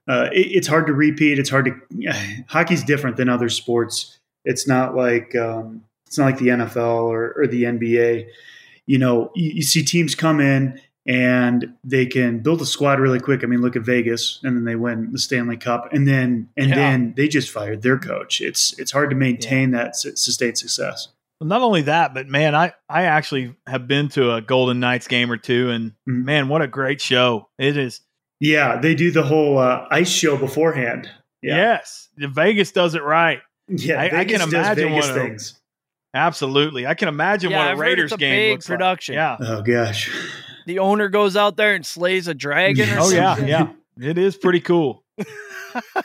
[0.08, 1.38] uh, it, it's hard to repeat.
[1.38, 2.12] It's hard to
[2.48, 4.18] hockey's different than other sports.
[4.44, 8.26] It's not like um, it's not like the NFL or, or the NBA.
[8.86, 13.20] You know, you, you see teams come in and they can build a squad really
[13.20, 13.42] quick.
[13.42, 16.70] I mean, look at Vegas, and then they win the Stanley Cup, and then and
[16.70, 16.76] Yeah.
[16.76, 18.40] then they just fired their coach.
[18.40, 21.08] It's it's hard to maintain that su- sustained success.
[21.40, 25.08] Well, not only that, but man, I I actually have been to a Golden Knights
[25.08, 26.24] game or two, and Mhm.
[26.24, 28.00] man, what a great show it is.
[28.38, 31.08] Yeah, they do the whole uh, ice show beforehand.
[31.42, 33.40] Yeah, Yes, Vegas does it right.
[33.68, 34.00] yeah.
[34.00, 35.60] I- I Vegas can does imagine Vegas what a- things.
[36.14, 38.68] Absolutely, I can imagine Yeah, what a I've heard Raiders it's a game big looks
[38.68, 38.78] like.
[38.78, 39.14] production.
[39.14, 39.36] Yeah.
[39.40, 40.10] Oh gosh,
[40.66, 42.88] The owner goes out there and slays a dragon.
[42.90, 43.48] Or Oh yeah, something.
[43.48, 43.72] yeah.
[44.00, 45.04] It is pretty cool.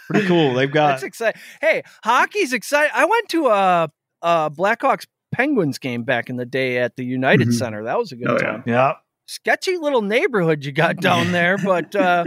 [0.09, 0.53] pretty cool.
[0.53, 1.41] They've got That's exciting.
[1.61, 2.91] Hey, hockey's exciting.
[2.93, 3.89] I went to a,
[4.21, 7.53] a Blackhawks Penguins game back in the day at the United Mhm.
[7.53, 7.83] Center.
[7.83, 8.63] That was a good Oh, time.
[8.65, 8.93] yeah.
[9.25, 12.25] Sketchy little neighborhood you got down there, but uh,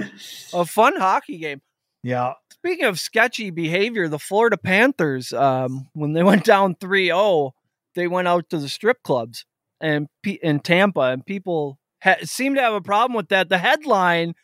[0.52, 1.62] a fun hockey game.
[2.02, 2.34] Yeah.
[2.52, 7.54] Speaking of sketchy behavior, the Florida Panthers, um, when they went down 3 0,
[7.94, 9.46] they went out to the strip clubs
[9.80, 10.08] and
[10.42, 13.48] in Tampa, and people ha- seem to have a problem with that.
[13.48, 14.34] The headline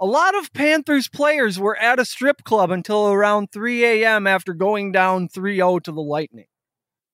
[0.00, 4.26] a lot of Panthers players were at a strip club until around 3 a.m.
[4.26, 6.46] after going down 3 0 to the Lightning.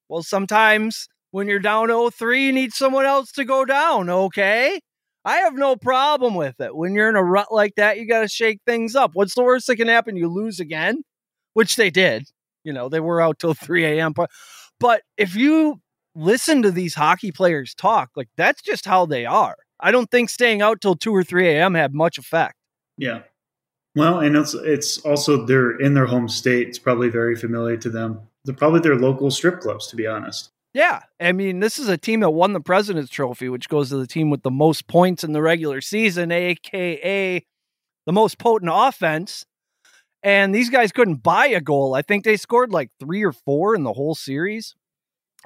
[0.09, 4.81] Well, sometimes when you're down 0 3, you need someone else to go down, okay?
[5.25, 6.77] I have no problem with it.
[6.77, 9.13] When you're in a rut like that, you got to shake things up.
[9.15, 10.17] What's the worst that can happen?
[10.17, 11.03] You lose again,
[11.55, 12.25] which they did.
[12.65, 14.13] You know, they were out till 3 a.m.
[14.81, 15.81] But if you
[16.15, 19.57] listen to these hockey players talk, like that's just how they are.
[19.81, 21.75] I don't think staying out till 2 or 3 a.m.
[21.75, 22.57] had much effect.
[22.99, 23.23] yeah.
[23.97, 26.67] Well, and it's it's also they're in their home state.
[26.67, 28.23] It's probably very familiar to them.
[28.45, 30.51] They're probably their local strip clubs, to be honest.
[30.73, 31.03] Yeah.
[31.21, 34.09] I mean, this is a team that won the President's Trophy, which goes to the
[34.09, 37.45] team with the most points in the regular season, aka
[38.07, 39.47] the most potent offense.
[40.25, 41.95] And these guys couldn't buy a goal.
[41.95, 44.75] I think they scored like three or four in the whole series,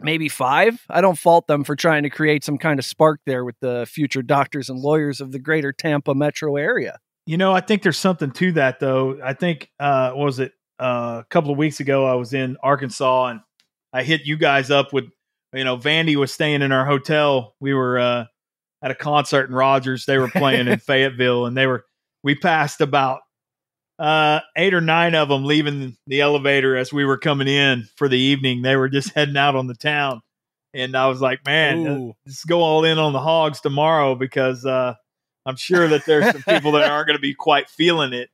[0.02, 0.80] maybe five.
[0.88, 3.87] I don't fault them for trying to create some kind of spark there with the
[3.90, 6.98] future doctors and lawyers of the greater Tampa metro area.
[7.26, 9.18] You know, I think there's something to that though.
[9.22, 12.56] I think uh what was it uh, a couple of weeks ago I was in
[12.62, 13.40] Arkansas and
[13.92, 15.04] I hit you guys up with
[15.54, 17.54] you know, Vandy was staying in our hotel.
[17.61, 18.24] We were uh
[18.82, 20.06] at a concert in Rogers.
[20.06, 21.84] They were playing in Fayetteville and they were
[22.22, 23.20] we passed about
[23.98, 28.08] uh eight or nine of them leaving the elevator as we were coming in for
[28.08, 28.62] the evening.
[28.62, 30.22] They were just heading out on the town.
[30.74, 32.16] And I was like, man, uh, Ooh.
[32.26, 34.94] let's go all in on the hogs tomorrow because uh
[35.48, 38.28] I'm sure that there's some people that aren't going to be quite feeling it,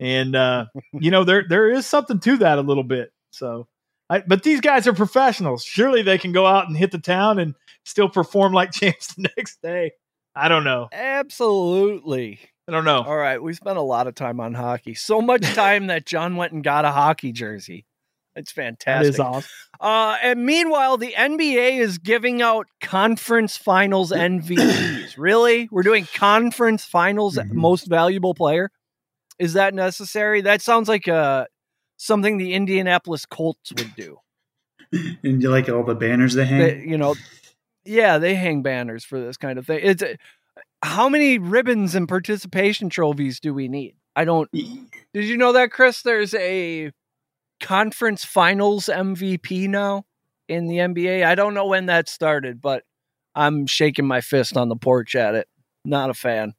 [0.00, 3.12] and uh, you know there there is something to that a little bit.
[3.32, 3.68] So,
[4.08, 5.62] I, but these guys are professionals.
[5.62, 9.28] Surely they can go out and hit the town and still perform like champs the
[9.36, 9.92] next day.
[10.34, 10.88] I don't know.
[10.90, 12.40] Absolutely.
[12.66, 13.02] I don't know.
[13.02, 14.94] All right, we spent a lot of time on hockey.
[14.94, 17.84] So much time that John went and got a hockey jersey.
[18.36, 19.14] It's fantastic.
[19.14, 19.48] is awesome.
[19.80, 25.16] Uh, and meanwhile, the NBA is giving out conference finals MVPs.
[25.18, 25.68] really?
[25.70, 27.52] We're doing conference finals Mhm.
[27.52, 28.70] most valuable player?
[29.38, 30.40] Is that necessary?
[30.40, 31.46] That sounds like uh,
[31.96, 34.18] something the Indianapolis Colts would do.
[35.22, 36.58] And you like all the banners they hang?
[36.58, 37.14] They- you know,
[37.84, 39.80] yeah, they hang banners for this kind of thing.
[39.82, 40.02] It's
[40.84, 43.96] how many ribbons and participation trophies do we need?
[44.14, 44.50] I don't.
[44.52, 46.02] Did you know that, Chris?
[46.02, 46.92] There's a
[47.60, 50.04] conference finals MVP now
[50.46, 51.24] in the NBA.
[51.24, 52.84] I don't know when that started, but
[53.34, 55.48] I'm shaking my fist on the porch at it.
[55.84, 56.52] Not a fan.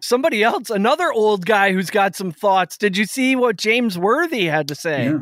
[0.00, 2.78] Somebody else, another old guy who's got some thoughts.
[2.78, 5.12] Did you see what James Worthy had to say?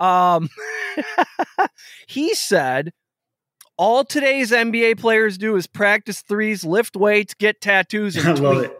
[0.00, 0.36] Yeah.
[0.36, 0.48] Um,
[2.06, 2.92] he said,
[3.78, 8.64] all today's NBA players do is practice threes, lift weights, get tattoos, and I love
[8.64, 8.78] it.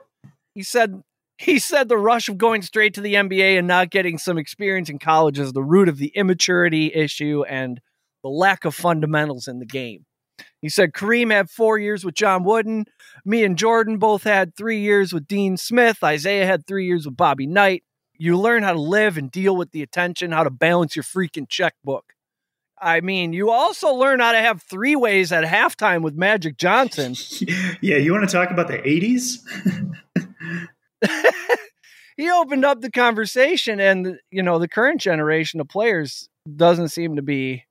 [0.54, 1.02] He said,
[1.38, 4.90] he said the rush of going straight to the NBA and not getting some experience
[4.90, 7.80] in college is the root of the immaturity issue and
[8.24, 10.04] the lack of fundamentals in the game.
[10.60, 12.86] He said Kareem had four years with John Wooden.
[13.24, 16.02] Me and Jordan both had three years with Dean Smith.
[16.02, 17.84] Isaiah had three years with Bobby Knight.
[18.14, 21.48] You learn how to live and deal with the attention, how to balance your freaking
[21.48, 22.14] checkbook.
[22.80, 27.14] I mean, you also learn how to have three ways at halftime with Magic Johnson.
[27.80, 29.38] Yeah, you want to talk about the 80s?
[32.16, 37.16] he opened up the conversation, and you know, the current generation of players doesn't seem
[37.16, 37.64] to be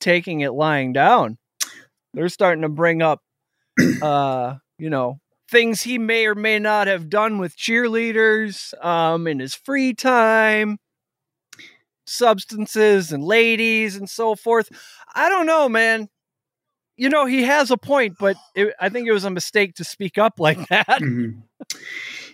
[0.00, 1.38] taking it lying down.
[2.12, 3.20] They're starting to bring up,
[4.02, 5.20] uh, you know,
[5.50, 10.78] things he may or may not have done with cheerleaders um, in his free time,
[12.06, 14.70] substances and ladies and so forth.
[15.14, 16.08] I don't know, man.
[16.96, 19.84] you know, he has a point, but it, I think it was a mistake to
[19.84, 20.86] speak up like that.
[21.00, 21.42] Mhm.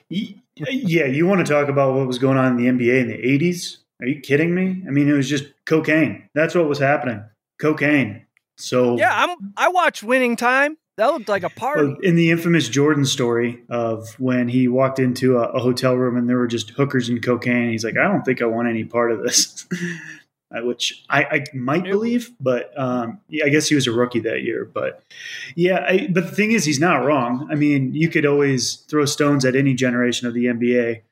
[0.09, 3.15] Yeah, you want to talk about what was going on in the NBA in the
[3.17, 3.79] 80s?
[4.01, 4.83] Are you kidding me?
[4.87, 6.29] I mean, it was just cocaine.
[6.35, 7.23] That's what was happening.
[7.61, 8.27] Cocaine.
[8.57, 9.53] So Yeah, I'm.
[9.57, 10.77] I watched Winning Time.
[11.01, 11.97] That looked like a party.
[12.03, 16.29] In the infamous Jordan story of when he walked into a, a hotel room and
[16.29, 19.11] there were just hookers and cocaine, he's like, I don't think I want any part
[19.11, 19.67] of this,
[20.53, 24.19] Uh, which I, I might believe, but um, yeah, I guess he was a rookie
[24.19, 24.65] that year.
[24.65, 25.01] But
[25.55, 27.49] yeah, I, but the thing is, he's not wrong.
[27.53, 31.03] I mean, you could always throw stones at any generation of the NBA,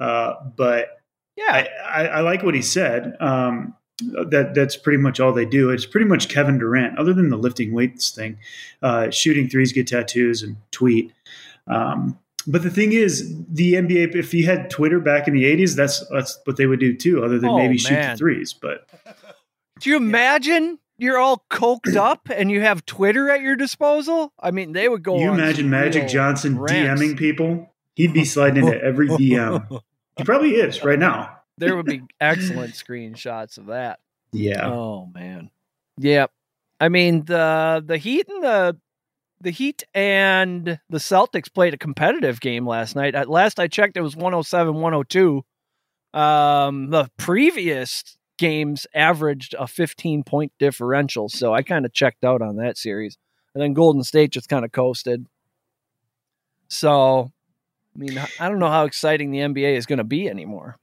[0.00, 1.00] uh, but
[1.36, 3.16] yeah, I, I, I like what he said.
[3.20, 5.70] Um, that that's pretty much all they do.
[5.70, 8.38] It's pretty much Kevin Durant, other than the lifting weights thing,
[8.82, 11.12] uh, shooting threes, get tattoos, and tweet.
[11.66, 15.74] Um, but the thing is, the NBA, if you had Twitter back in the '80s,
[15.76, 18.52] that's that's what they would do too, other than Oh, maybe shoot the threes.
[18.54, 18.86] But
[19.80, 24.32] Do you imagine you're all coked up and you have Twitter at your disposal?
[24.40, 25.18] I mean, they would go.
[25.18, 27.02] you imagine Magic Johnson rants.
[27.02, 27.70] DMing people?
[27.96, 29.80] He'd be sliding into every DM.
[30.16, 31.37] He probably is right now.
[31.58, 34.00] There would be excellent screenshots of that.
[34.32, 34.66] Yeah.
[34.68, 35.50] Oh man.
[35.98, 36.30] Yep.
[36.80, 38.76] I mean the the Heat and the
[39.40, 43.14] the Heat and the Celtics played a competitive game last night.
[43.14, 45.42] At last I checked it was 107-102.
[46.18, 52.42] Um the previous games averaged a 15 point differential, so I kind of checked out
[52.42, 53.18] on that series.
[53.54, 55.26] And then Golden State just kind of coasted.
[56.68, 57.32] So
[57.94, 60.78] I mean, I don't know how exciting the NBA is going to be anymore.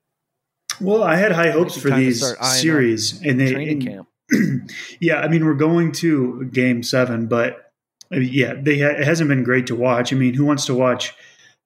[0.81, 3.87] Well, I had high hopes for these start eyeing up series, and they Training and-
[3.87, 4.07] camp.
[4.99, 7.71] yeah, I mean, we're going to game seven, but
[8.11, 10.11] uh, yeah, they ha- it hasn't been great to watch.
[10.11, 11.13] I mean, who wants to watch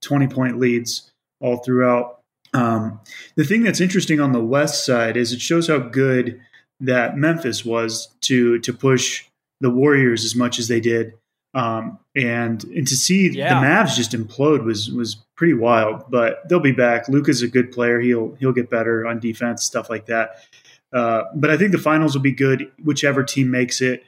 [0.02, 2.20] 20 point leads all throughout?
[2.54, 3.00] Um,
[3.36, 6.42] the thing that's interesting on the West side is it shows how good
[6.82, 9.26] that Memphis was to to push
[9.62, 11.14] the Warriors as much as they did.
[11.56, 13.60] Um, and and to see Yeah.
[13.60, 16.04] the Mavs just implode was was pretty wild.
[16.10, 17.10] But they'll be back.
[17.10, 18.00] Luka's a good player.
[18.00, 20.44] He'll he'll get better on defense, stuff like that.
[20.94, 24.04] Uh, but I think the finals will be good, whichever team makes it.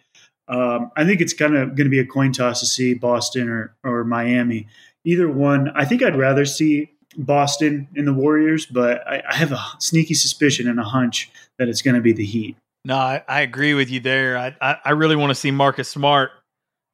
[0.47, 3.47] Um, I think it's kind of going to be a coin toss to see Boston
[3.49, 4.67] or, or Miami.
[5.05, 5.69] Either one.
[5.75, 10.13] I think I'd rather see Boston in the Warriors, but I, I have a sneaky
[10.13, 12.55] suspicion and a hunch that it's going to be the Heat.
[12.83, 14.37] No, I, I agree with you there.
[14.37, 16.31] I, I, I really want to see Marcus Smart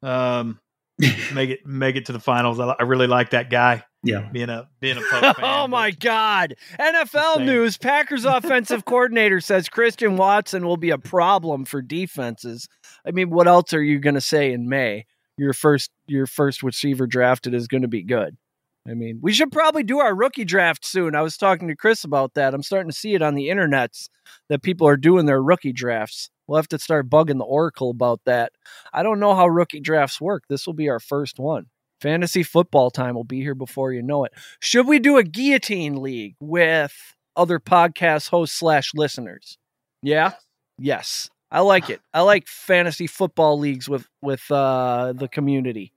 [0.03, 0.59] um,
[1.33, 2.59] make it make it to the finals.
[2.59, 4.27] I, I really like that guy Yeah.
[4.31, 5.35] being a being a Pope fan.
[5.43, 6.55] oh my God!
[6.79, 7.45] NFL Insane.
[7.45, 12.67] news: Packers offensive coordinator says Christian Watson will be a problem for defenses.
[13.05, 15.05] I mean, what else are you going to say in May?
[15.37, 18.37] Your first your first receiver drafted is going to be good.
[18.87, 21.13] I mean, we should probably do our rookie draft soon.
[21.13, 22.53] I was talking to Chris about that.
[22.53, 24.07] I'm starting to see it on the internets
[24.47, 26.29] that people are doing their rookie drafts.
[26.47, 28.53] We'll have to start bugging the Oracle about that.
[28.93, 30.43] I don't know how rookie drafts work.
[30.47, 31.65] This will be our first one.
[31.99, 34.31] Fantasy football time will be here before you know it.
[34.61, 36.93] Should we do a guillotine league with
[37.35, 39.57] other podcast hosts slash listeners?
[40.01, 40.33] Yeah.
[40.77, 41.29] Yes.
[41.51, 42.01] I like it.
[42.13, 45.93] I like fantasy football leagues with with uh, the community.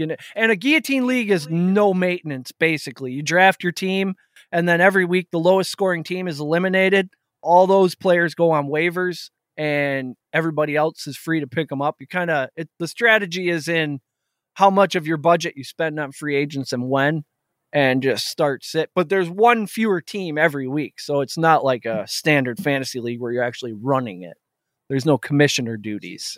[0.00, 2.52] You know, and a guillotine league is no maintenance.
[2.52, 4.14] Basically, you draft your team,
[4.50, 7.10] and then every week the lowest scoring team is eliminated.
[7.42, 9.28] All those players go on waivers,
[9.58, 11.96] and everybody else is free to pick them up.
[12.00, 12.48] You kind of
[12.78, 14.00] the strategy is in
[14.54, 17.24] how much of your budget you spend on free agents and when
[17.72, 21.84] and just start sit but there's one fewer team every week so it's not like
[21.84, 24.36] a standard fantasy league where you're actually running it
[24.88, 26.36] there's no commissioner duties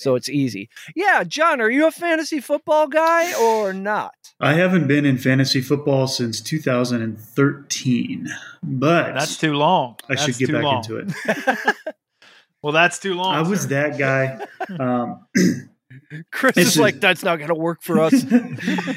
[0.00, 4.86] so it's easy yeah john are you a fantasy football guy or not I haven't
[4.88, 8.26] been in fantasy football since 2013,
[8.62, 9.96] but That's too long.
[10.08, 10.76] I should get back long.
[10.76, 11.76] into it.
[12.62, 13.34] Well, that's too long.
[13.34, 13.68] I was sir.
[13.68, 14.46] that guy.
[14.80, 15.26] Um,
[16.32, 18.12] chris This is is- like that's not gonna work for us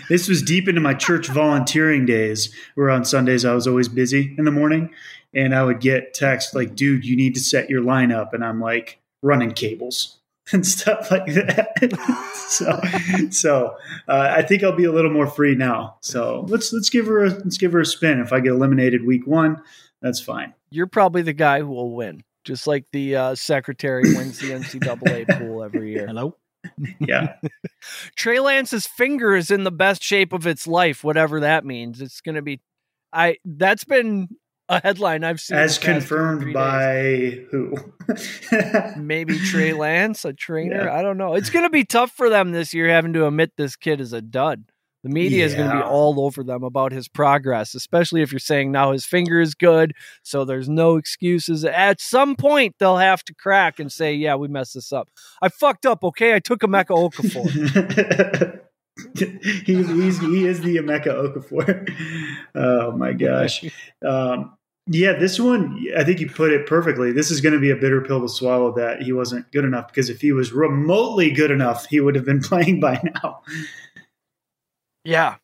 [0.10, 4.34] this was deep into my church volunteering days where on sundays i was always busy
[4.38, 4.90] in the morning
[5.34, 8.60] and i would get text like dude you need to set your lineup and i'm
[8.62, 10.20] like running cables
[10.54, 11.72] and stuff like that
[12.48, 12.80] so
[13.32, 13.76] so
[14.08, 17.26] uh, i think i'll be a little more free now so let's let's give her
[17.26, 19.62] a let's give her a spin if i get eliminated week one
[20.02, 24.40] that's fine you're probably the guy who will win just like the uh, secretary wins
[24.40, 26.36] the ncaa pool every year Hello.
[27.00, 27.36] yeah
[28.16, 32.02] Trey Lance's finger is in the best shape of its life, whatever that means.
[32.02, 32.62] It's going to be,
[33.12, 33.38] I.
[33.44, 34.30] That's been
[34.76, 37.76] a headline I've seen as the past two or confirmed by who
[39.02, 40.86] maybe Trey Lance, a trainer.
[40.86, 40.98] Yeah.
[40.98, 41.34] I don't know.
[41.36, 44.14] It's going to be tough for them this year, having to admit this kid is
[44.14, 44.66] a dud.
[45.04, 48.40] The media is going to be all over them about his progress, especially if you're
[48.40, 49.94] saying now his finger is good,
[50.24, 51.66] so there's no excuses.
[51.66, 55.10] At some point, they'll have to crack and say, "Yeah, we messed this up.
[55.42, 56.06] I fucked up.
[56.06, 58.62] Okay, I took a Mecca Okafor."
[59.18, 59.26] he,
[59.66, 61.90] he's, he is the Emeka Okafor.
[62.56, 63.66] Oh my gosh.
[64.06, 64.56] Um,
[64.88, 67.12] yeah, this one, I think you put it perfectly.
[67.12, 69.88] This is going to be a bitter pill to swallow that he wasn't good enough
[69.88, 73.42] because if he was remotely good enough, he would have been playing by now.
[75.06, 75.36] yeah,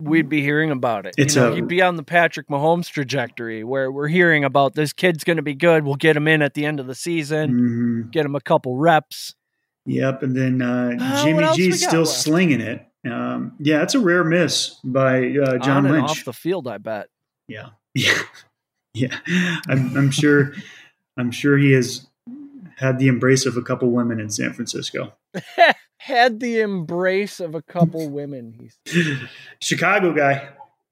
[0.00, 1.14] we'd be hearing about it.
[1.18, 4.74] It's you know, a- he'd be on the Patrick Mahomes trajectory where we're hearing about
[4.74, 5.84] this kid's going to be good.
[5.84, 7.52] We'll get him in at the end of the season,
[8.08, 8.10] Mhm.
[8.12, 9.34] get him a couple reps.
[9.86, 10.22] Yep.
[10.22, 12.12] And then uh, Uh, Jimmy G's still left?
[12.12, 12.86] slinging it.
[13.10, 16.10] Um, yeah, that's a rare miss by uh, John Lynch.
[16.10, 17.06] off the field, I bet.
[17.48, 18.12] Yeah, yeah,
[18.94, 19.18] yeah.
[19.68, 20.52] I'm, I'm sure.
[21.16, 22.06] I'm sure he has
[22.76, 25.12] had the embrace of a couple women in San Francisco.
[25.98, 28.54] Had the embrace of a couple women.
[28.58, 28.78] He's
[29.60, 30.48] Chicago guy,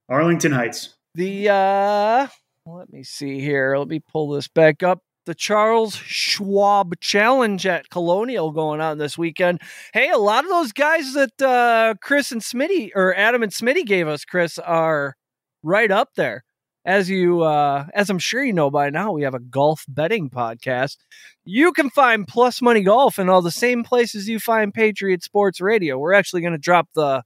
[0.09, 0.91] Arlington Heights.
[1.15, 2.27] the uh
[2.67, 3.79] let me see here.
[3.79, 5.03] Let me pull this back up.
[5.25, 9.63] The Charles Schwab Challenge at Colonial going on this weekend.
[9.95, 13.87] Hey, a lot of those guys that uh Chris and Smitty or Adam and Smitty
[13.87, 15.17] gave us, Chris, are
[15.63, 16.45] right up there.
[16.85, 20.31] As you uh as I'm sure you know by now, we have a golf betting
[20.31, 20.97] podcast.
[21.45, 25.61] You can find Plus Money Golf in all the same places you find Patriot Sports
[25.61, 25.99] Radio.
[25.99, 27.23] We're actually going to drop the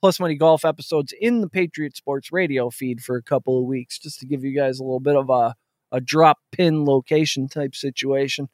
[0.00, 3.98] Plus Money Golf episodes in the Patriot Sports Radio feed for a couple of weeks,
[3.98, 5.54] just to give you guys a little bit of a,
[5.92, 8.48] a drop pin location type situation.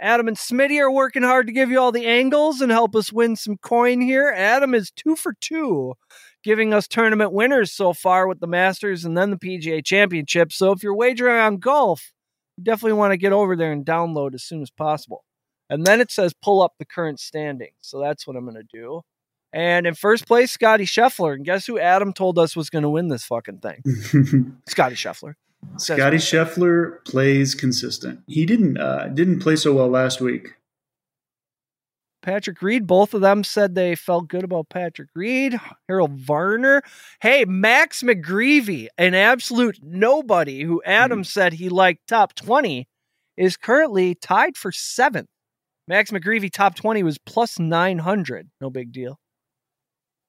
[0.00, 3.12] Adam and Smitty are working hard to give you all the angles and help us
[3.12, 4.32] win some coin here.
[4.34, 5.94] Adam is two for two,
[6.42, 10.52] giving us tournament winners so far with the Masters and then the PGA Championship.
[10.52, 12.12] So if you're wagering on golf,
[12.56, 15.24] you definitely want to get over there and download as soon as possible.
[15.68, 17.70] And then it says pull up the current standing.
[17.80, 19.02] So that's what I'm going to do.
[19.52, 21.34] And in first place, Scotty Scheffler.
[21.34, 23.82] And guess who Adam told us was going to win this fucking thing?
[24.68, 25.34] Scotty Scheffler.
[25.76, 28.20] Scotty Scheffler plays consistent.
[28.26, 30.54] He didn't uh, didn't play so well last week.
[32.22, 32.86] Patrick Reed.
[32.86, 35.58] Both of them said they felt good about Patrick Reed.
[35.88, 36.82] Harold Varner.
[37.20, 42.86] Hey, Max McGreevy, an absolute nobody who Adam said he liked top 20,
[43.36, 45.28] is currently tied for seventh.
[45.88, 48.48] Max McGreevy top 20 was plus 900.
[48.60, 49.18] No big deal.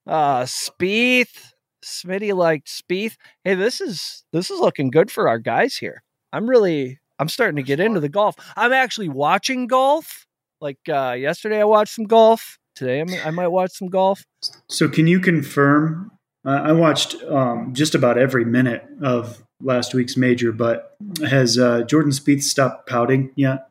[0.07, 1.51] Uh, Spieth.
[1.83, 3.15] Smitty liked Spieth.
[3.43, 6.03] Hey, this is this is looking good for our guys here.
[6.31, 8.35] I'm really I'm starting to get into the golf.
[8.55, 10.25] I'm actually watching golf.
[10.61, 12.59] Like uh, yesterday, I watched some golf.
[12.75, 14.23] Today, I'm, I might watch some golf.
[14.69, 16.11] So can you confirm?
[16.45, 20.95] Uh, I watched um, just about every minute of last week's major, but
[21.27, 23.67] has uh, Jordan Spieth stopped pouting yet?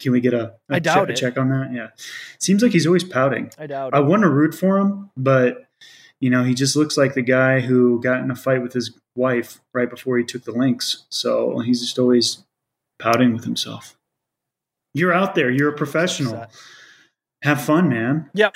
[0.00, 1.72] Can we get a, doubt check, a check on that?
[1.72, 1.88] Yeah,
[2.40, 3.50] seems like he's always pouting.
[3.58, 5.66] I doubt I want to root for him, but
[6.18, 8.98] you know he just looks like the guy who got in a fight with his
[9.14, 11.04] wife right before he took the links.
[11.10, 12.44] So he's just always
[12.98, 13.96] pouting with himself.
[14.94, 15.50] You're out there.
[15.50, 16.46] You're a professional.
[17.42, 18.28] Have fun, man.
[18.34, 18.54] Yep.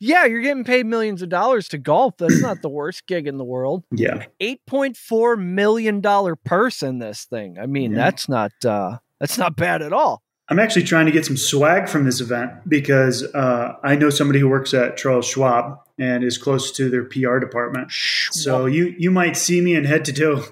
[0.00, 2.16] Yeah, you're getting paid millions of dollars to golf.
[2.18, 3.84] That's not the worst gig in the world.
[3.92, 4.26] Yeah.
[4.40, 7.58] Eight point four million dollar purse in this thing.
[7.58, 7.98] I mean, Yeah.
[7.98, 10.22] that's not uh, that's not bad at all.
[10.48, 14.40] I'm actually trying to get some swag from this event because uh, I know somebody
[14.40, 17.90] who works at Charles Schwab and is close to their PR department.
[17.92, 20.42] So you you might see me in head to toe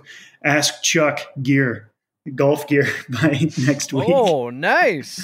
[0.44, 1.90] Ask Chuck gear,
[2.30, 4.08] golf gear by next week.
[4.08, 5.20] Oh, nice.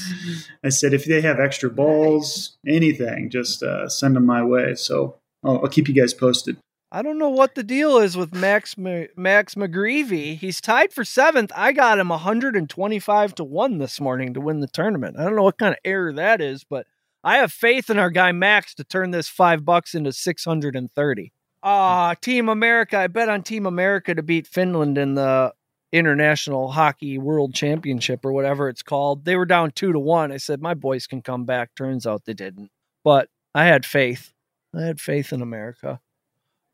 [0.64, 4.74] I said if they have extra balls, anything, just uh, send them my way.
[4.74, 6.56] So I'll, I'll keep you guys posted.
[6.90, 10.38] I don't know what the deal is with Max Ma- Max McGreevy.
[10.38, 11.52] He's tied for seventh.
[11.54, 15.18] I got him 125 to one this morning to win the tournament.
[15.18, 16.86] I don't know what kind of error that is, but
[17.22, 21.32] I have faith in our guy Max to turn this five bucks into 630.
[21.62, 22.96] Ah, Team America.
[22.98, 25.52] I bet on Team America to beat Finland in the
[25.92, 29.24] International Hockey World Championship or whatever it's called.
[29.24, 30.32] They were down two to one.
[30.32, 31.74] I said my boys can come back.
[31.74, 32.70] Turns out they didn't,
[33.04, 34.32] but I had faith.
[34.74, 36.00] I had faith in America.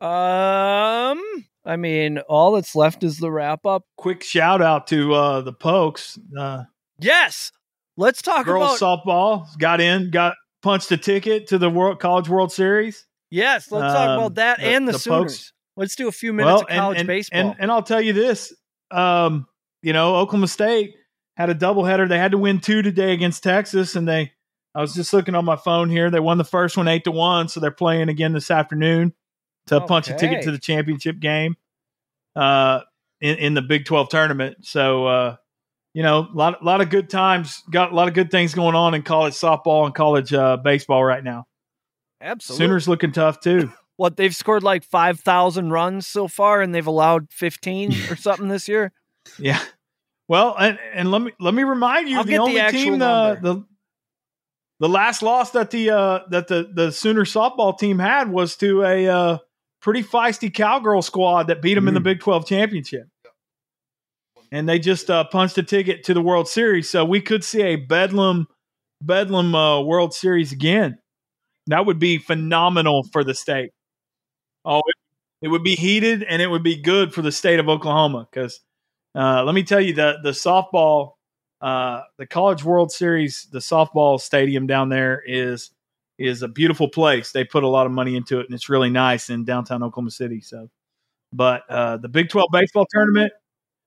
[0.00, 1.20] Um,
[1.64, 3.84] I mean, all that's left is the wrap up.
[3.96, 6.18] Quick shout out to uh, the Pokes.
[6.36, 6.64] Uh,
[7.00, 7.50] Yes,
[7.96, 9.00] let's talk girls about.
[9.04, 13.06] softball got in, got punched a ticket to the World College World Series.
[13.30, 15.22] yes, let's talk Um, about that the- and the, the Sooners.
[15.38, 15.52] Pokes.
[15.76, 17.40] Let's do a few minutes of college and, baseball.
[17.40, 18.52] And, and I'll tell you this,
[18.94, 19.46] um,
[19.82, 20.94] you know, Oklahoma State
[21.36, 22.08] had a doubleheader.
[22.08, 24.32] They had to win two today against Texas, and they.
[24.76, 26.10] I was just looking on my phone here.
[26.10, 29.12] They won the first one eight to one, so they're playing again this afternoon
[29.68, 31.56] to punch a ticket to the championship game,
[32.34, 32.80] uh,
[33.20, 34.58] in, in the Big Twelve tournament.
[34.62, 35.36] So, uh,
[35.92, 37.62] you know, a lot, lot of good times.
[37.70, 41.04] Got a lot of good things going on in college softball and college uh, baseball
[41.04, 41.46] right now.
[42.20, 42.66] Absolutely.
[42.66, 43.70] Sooners looking tough too.
[43.96, 48.68] What they've scored like 5,000 runs so far and they've allowed 15 or something this
[48.68, 48.92] year.
[49.38, 49.60] Yeah.
[50.28, 52.98] Well, and, and let me let me remind you, I'll the the only actual team
[52.98, 53.64] the, the
[54.80, 58.82] the last loss that the uh, that the the Sooner softball team had was to
[58.82, 59.38] a uh,
[59.82, 62.04] pretty feisty cowgirl squad that beat them in the Mm.
[62.04, 63.06] Big Twelve championship,
[64.50, 66.88] and they just uh, punched a ticket to the World Series.
[66.88, 68.46] So we could see a bedlam
[69.02, 70.96] bedlam uh, World Series again.
[71.66, 73.72] That would be phenomenal for the state.
[74.64, 74.94] Oh, it,
[75.42, 78.60] it would be heated and it would be good for the state of Oklahoma because
[79.14, 81.12] uh, let me tell you the the softball,
[81.60, 85.70] uh, the College World Series, the softball stadium down there is
[86.18, 87.32] is a beautiful place.
[87.32, 90.10] They put a lot of money into it, and it's really nice in downtown Oklahoma
[90.10, 90.40] City.
[90.40, 90.70] So,
[91.32, 93.32] but uh, the Big Twelve baseball tournament,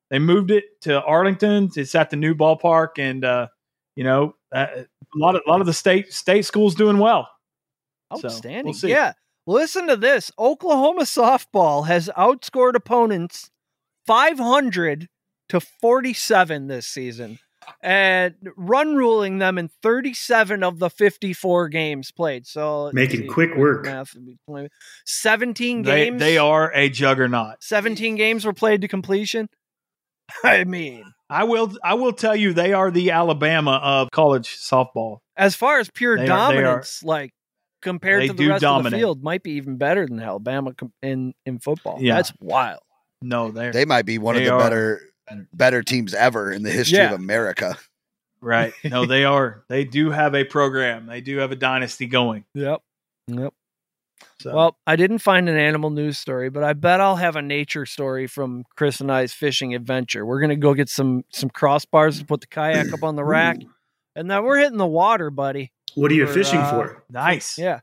[0.09, 1.71] they moved it to Arlington.
[1.75, 3.47] It's at the new ballpark, and uh,
[3.95, 7.27] you know uh, a lot of a lot of the state state schools doing well.
[8.15, 8.73] So, Outstanding.
[8.81, 9.13] we'll yeah.
[9.47, 10.31] Listen to this.
[10.37, 13.49] Oklahoma softball has outscored opponents
[14.05, 15.07] 500
[15.49, 17.39] to 47 this season
[17.81, 22.45] and run ruling them in 37 of the 54 games played.
[22.45, 23.85] So Making see, quick work.
[23.85, 24.69] math would be 20.
[25.05, 26.19] 17 games.
[26.19, 27.55] they are a juggernaut.
[27.61, 29.47] 17 games were played to completion.
[30.43, 35.19] I mean, I will I will tell you they are the Alabama of college softball.
[35.37, 37.31] as far as pure They are- are- dominance, like
[37.81, 40.73] compared They to the do rest of the field, might be even better than Alabama
[41.01, 41.97] in in football.
[42.01, 42.15] Yeah.
[42.15, 42.79] That's wild.
[43.21, 44.59] No, they're They might be one of the are.
[44.59, 45.01] better
[45.53, 47.13] better teams ever in the history Yeah.
[47.13, 47.77] of America.
[48.41, 48.73] right.
[48.83, 49.63] No, they are.
[49.69, 51.05] They do have a program.
[51.07, 52.45] They do have a dynasty going.
[52.53, 52.81] Yep.
[53.27, 53.53] Yep.
[54.39, 57.41] So Well, I didn't find an animal news story, but I bet I'll have a
[57.41, 60.25] nature story from Chris and I's fishing adventure.
[60.25, 63.57] We're gonna go get some some crossbars to put the kayak up on the rack,
[64.15, 65.71] and then we're hitting the water, buddy.
[65.97, 67.03] What are you For, fishing uh, for?
[67.09, 67.57] nice.
[67.57, 67.79] Yeah,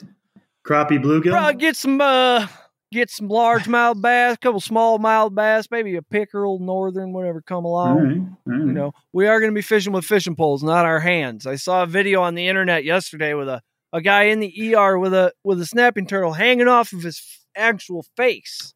[0.66, 1.30] Crappie bluegill?
[1.30, 2.46] probably get some uh
[2.92, 7.64] get some largemouth bass, a couple small mouth bass, maybe a pickerel, northern, whatever come
[7.64, 7.96] along.
[7.98, 8.66] right, all right.
[8.66, 11.44] You know, we are going to be fishing with fishing poles, not our hands.
[11.46, 13.60] I saw a video on the internet yesterday with a,
[13.92, 17.18] a guy in the ER with a with a snapping turtle hanging off of his
[17.18, 18.74] f- actual face,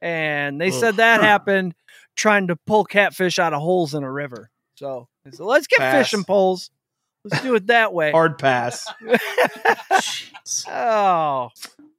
[0.00, 0.96] and they said Ugh.
[0.96, 1.74] that happened
[2.14, 4.50] trying to pull catfish out of holes in a river.
[4.76, 6.06] So, I said, let's get Pass.
[6.10, 6.70] fishing poles.
[7.24, 8.10] Let's do it that way.
[8.12, 8.86] Hard pass.
[10.68, 11.48] oh,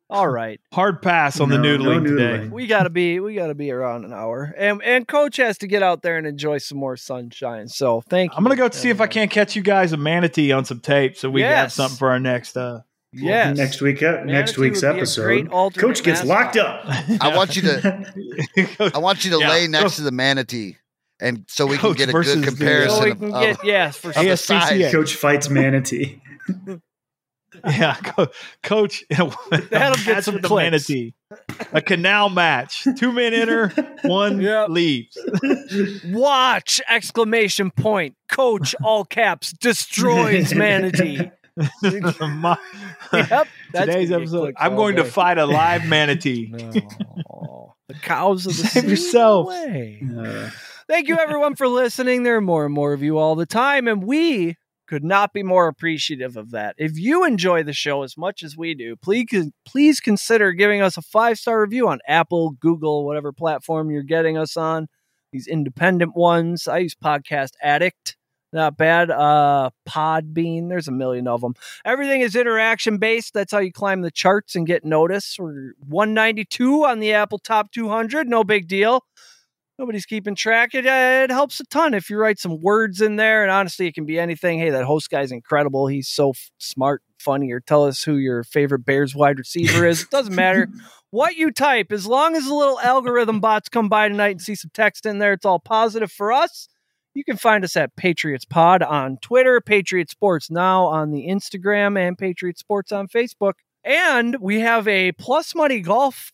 [0.10, 0.60] all right.
[0.74, 2.48] Hard pass on the No, no noodling today.
[2.48, 5.84] We gotta be we gotta be around an hour, and and coach has to get
[5.84, 7.68] out there and enjoy some more sunshine.
[7.68, 8.38] So thank you.
[8.38, 10.80] I'm gonna go to see if I can't catch you guys a manatee on some
[10.80, 13.58] tape so we can have something for our next uh Yes.
[13.58, 16.28] Next week, uh, next week's would be a episode, Coach gets mascot.
[16.28, 16.82] locked up.
[17.22, 19.50] I want you to I want you to Yeah.
[19.50, 20.78] lay next to the manatee,
[21.20, 22.98] and so we can get a versus good the- comparison.
[22.98, 24.92] So we of- can of- get yes for of the size.
[24.92, 26.22] Coach fights manatee.
[27.66, 28.28] yeah, co-
[28.64, 29.04] coach.
[29.10, 30.90] That'll get some with clicks.
[30.90, 31.14] manatee.
[31.74, 32.86] A canal match.
[32.98, 33.70] Two men enter,
[34.04, 34.70] one Yep.
[34.70, 35.18] leaves.
[36.06, 38.16] watch exclamation point.
[38.30, 41.32] Coach all caps destroys manatee.
[42.22, 42.58] My-
[43.12, 43.48] Yep.
[43.74, 44.54] that's today's episode.
[44.58, 46.48] I'm all going to fight a live manatee.
[46.52, 47.76] No.
[47.90, 49.48] the cows of the Save sea yourself.
[50.90, 52.24] Thank you, everyone, for listening.
[52.24, 54.56] There are more and more of you all the time, and we
[54.88, 56.74] could not be more appreciative of that.
[56.80, 59.28] If you enjoy the show as much as we do, please
[59.68, 64.36] please consider giving us a five star review on Apple, Google, whatever platform you're getting
[64.36, 64.88] us on.
[65.32, 66.68] These independent ones.
[66.68, 68.18] I use Podcast Addict.
[68.52, 69.12] Not bad.
[69.12, 70.70] Uh, Podbean.
[70.70, 71.54] There's a million of them.
[71.86, 73.36] Everything is interaction based.
[73.36, 75.38] That's how you climb the charts and get noticed.
[75.38, 78.28] We're 192 on the Apple Top 200.
[78.28, 79.04] No big deal
[79.80, 80.76] nobody's keeping track.
[80.76, 83.44] It, uh, it helps a ton if you write some words in there.
[83.44, 84.60] And honestly, it can be anything.
[84.60, 85.88] Hey, that host guy's incredible.
[85.88, 90.04] He's so f- smart, funny, or tell us who your favorite Bears wide receiver is.
[90.04, 90.68] It doesn't matter
[91.12, 94.56] what you type, as long as the little algorithm bots come by tonight and see
[94.56, 96.68] some text in there, it's all positive for us.
[97.16, 101.98] You can find us at Patriots Pod on Twitter, Patriot Sports Now on the Instagram,
[101.98, 103.54] and Patriot Sports on Facebook.
[103.84, 106.32] And we have a Plus Money Golf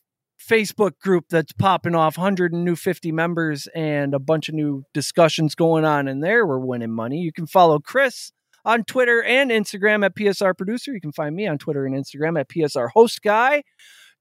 [0.47, 6.07] Facebook group that's popping off 150 members and a bunch of new discussions going on
[6.07, 6.45] in there.
[6.45, 7.19] We're winning money.
[7.19, 8.31] You can follow Chris
[8.63, 10.93] on Twitter and Instagram at PSR Producer.
[10.93, 13.63] You can find me on Twitter and Instagram at PSR Host Guy.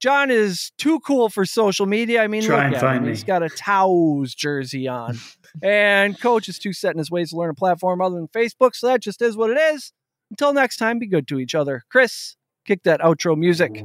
[0.01, 2.23] John is too cool for social media.
[2.23, 3.05] I mean, Try look and at find him.
[3.05, 3.09] me.
[3.11, 5.19] He's got a Toews jersey on.
[5.63, 8.75] and Coach is too set in his ways to learn a platform other than Facebook.
[8.75, 9.93] So that just is what it is.
[10.31, 11.83] Until next time, be good to each other.
[11.91, 13.85] Chris, kick that outro music.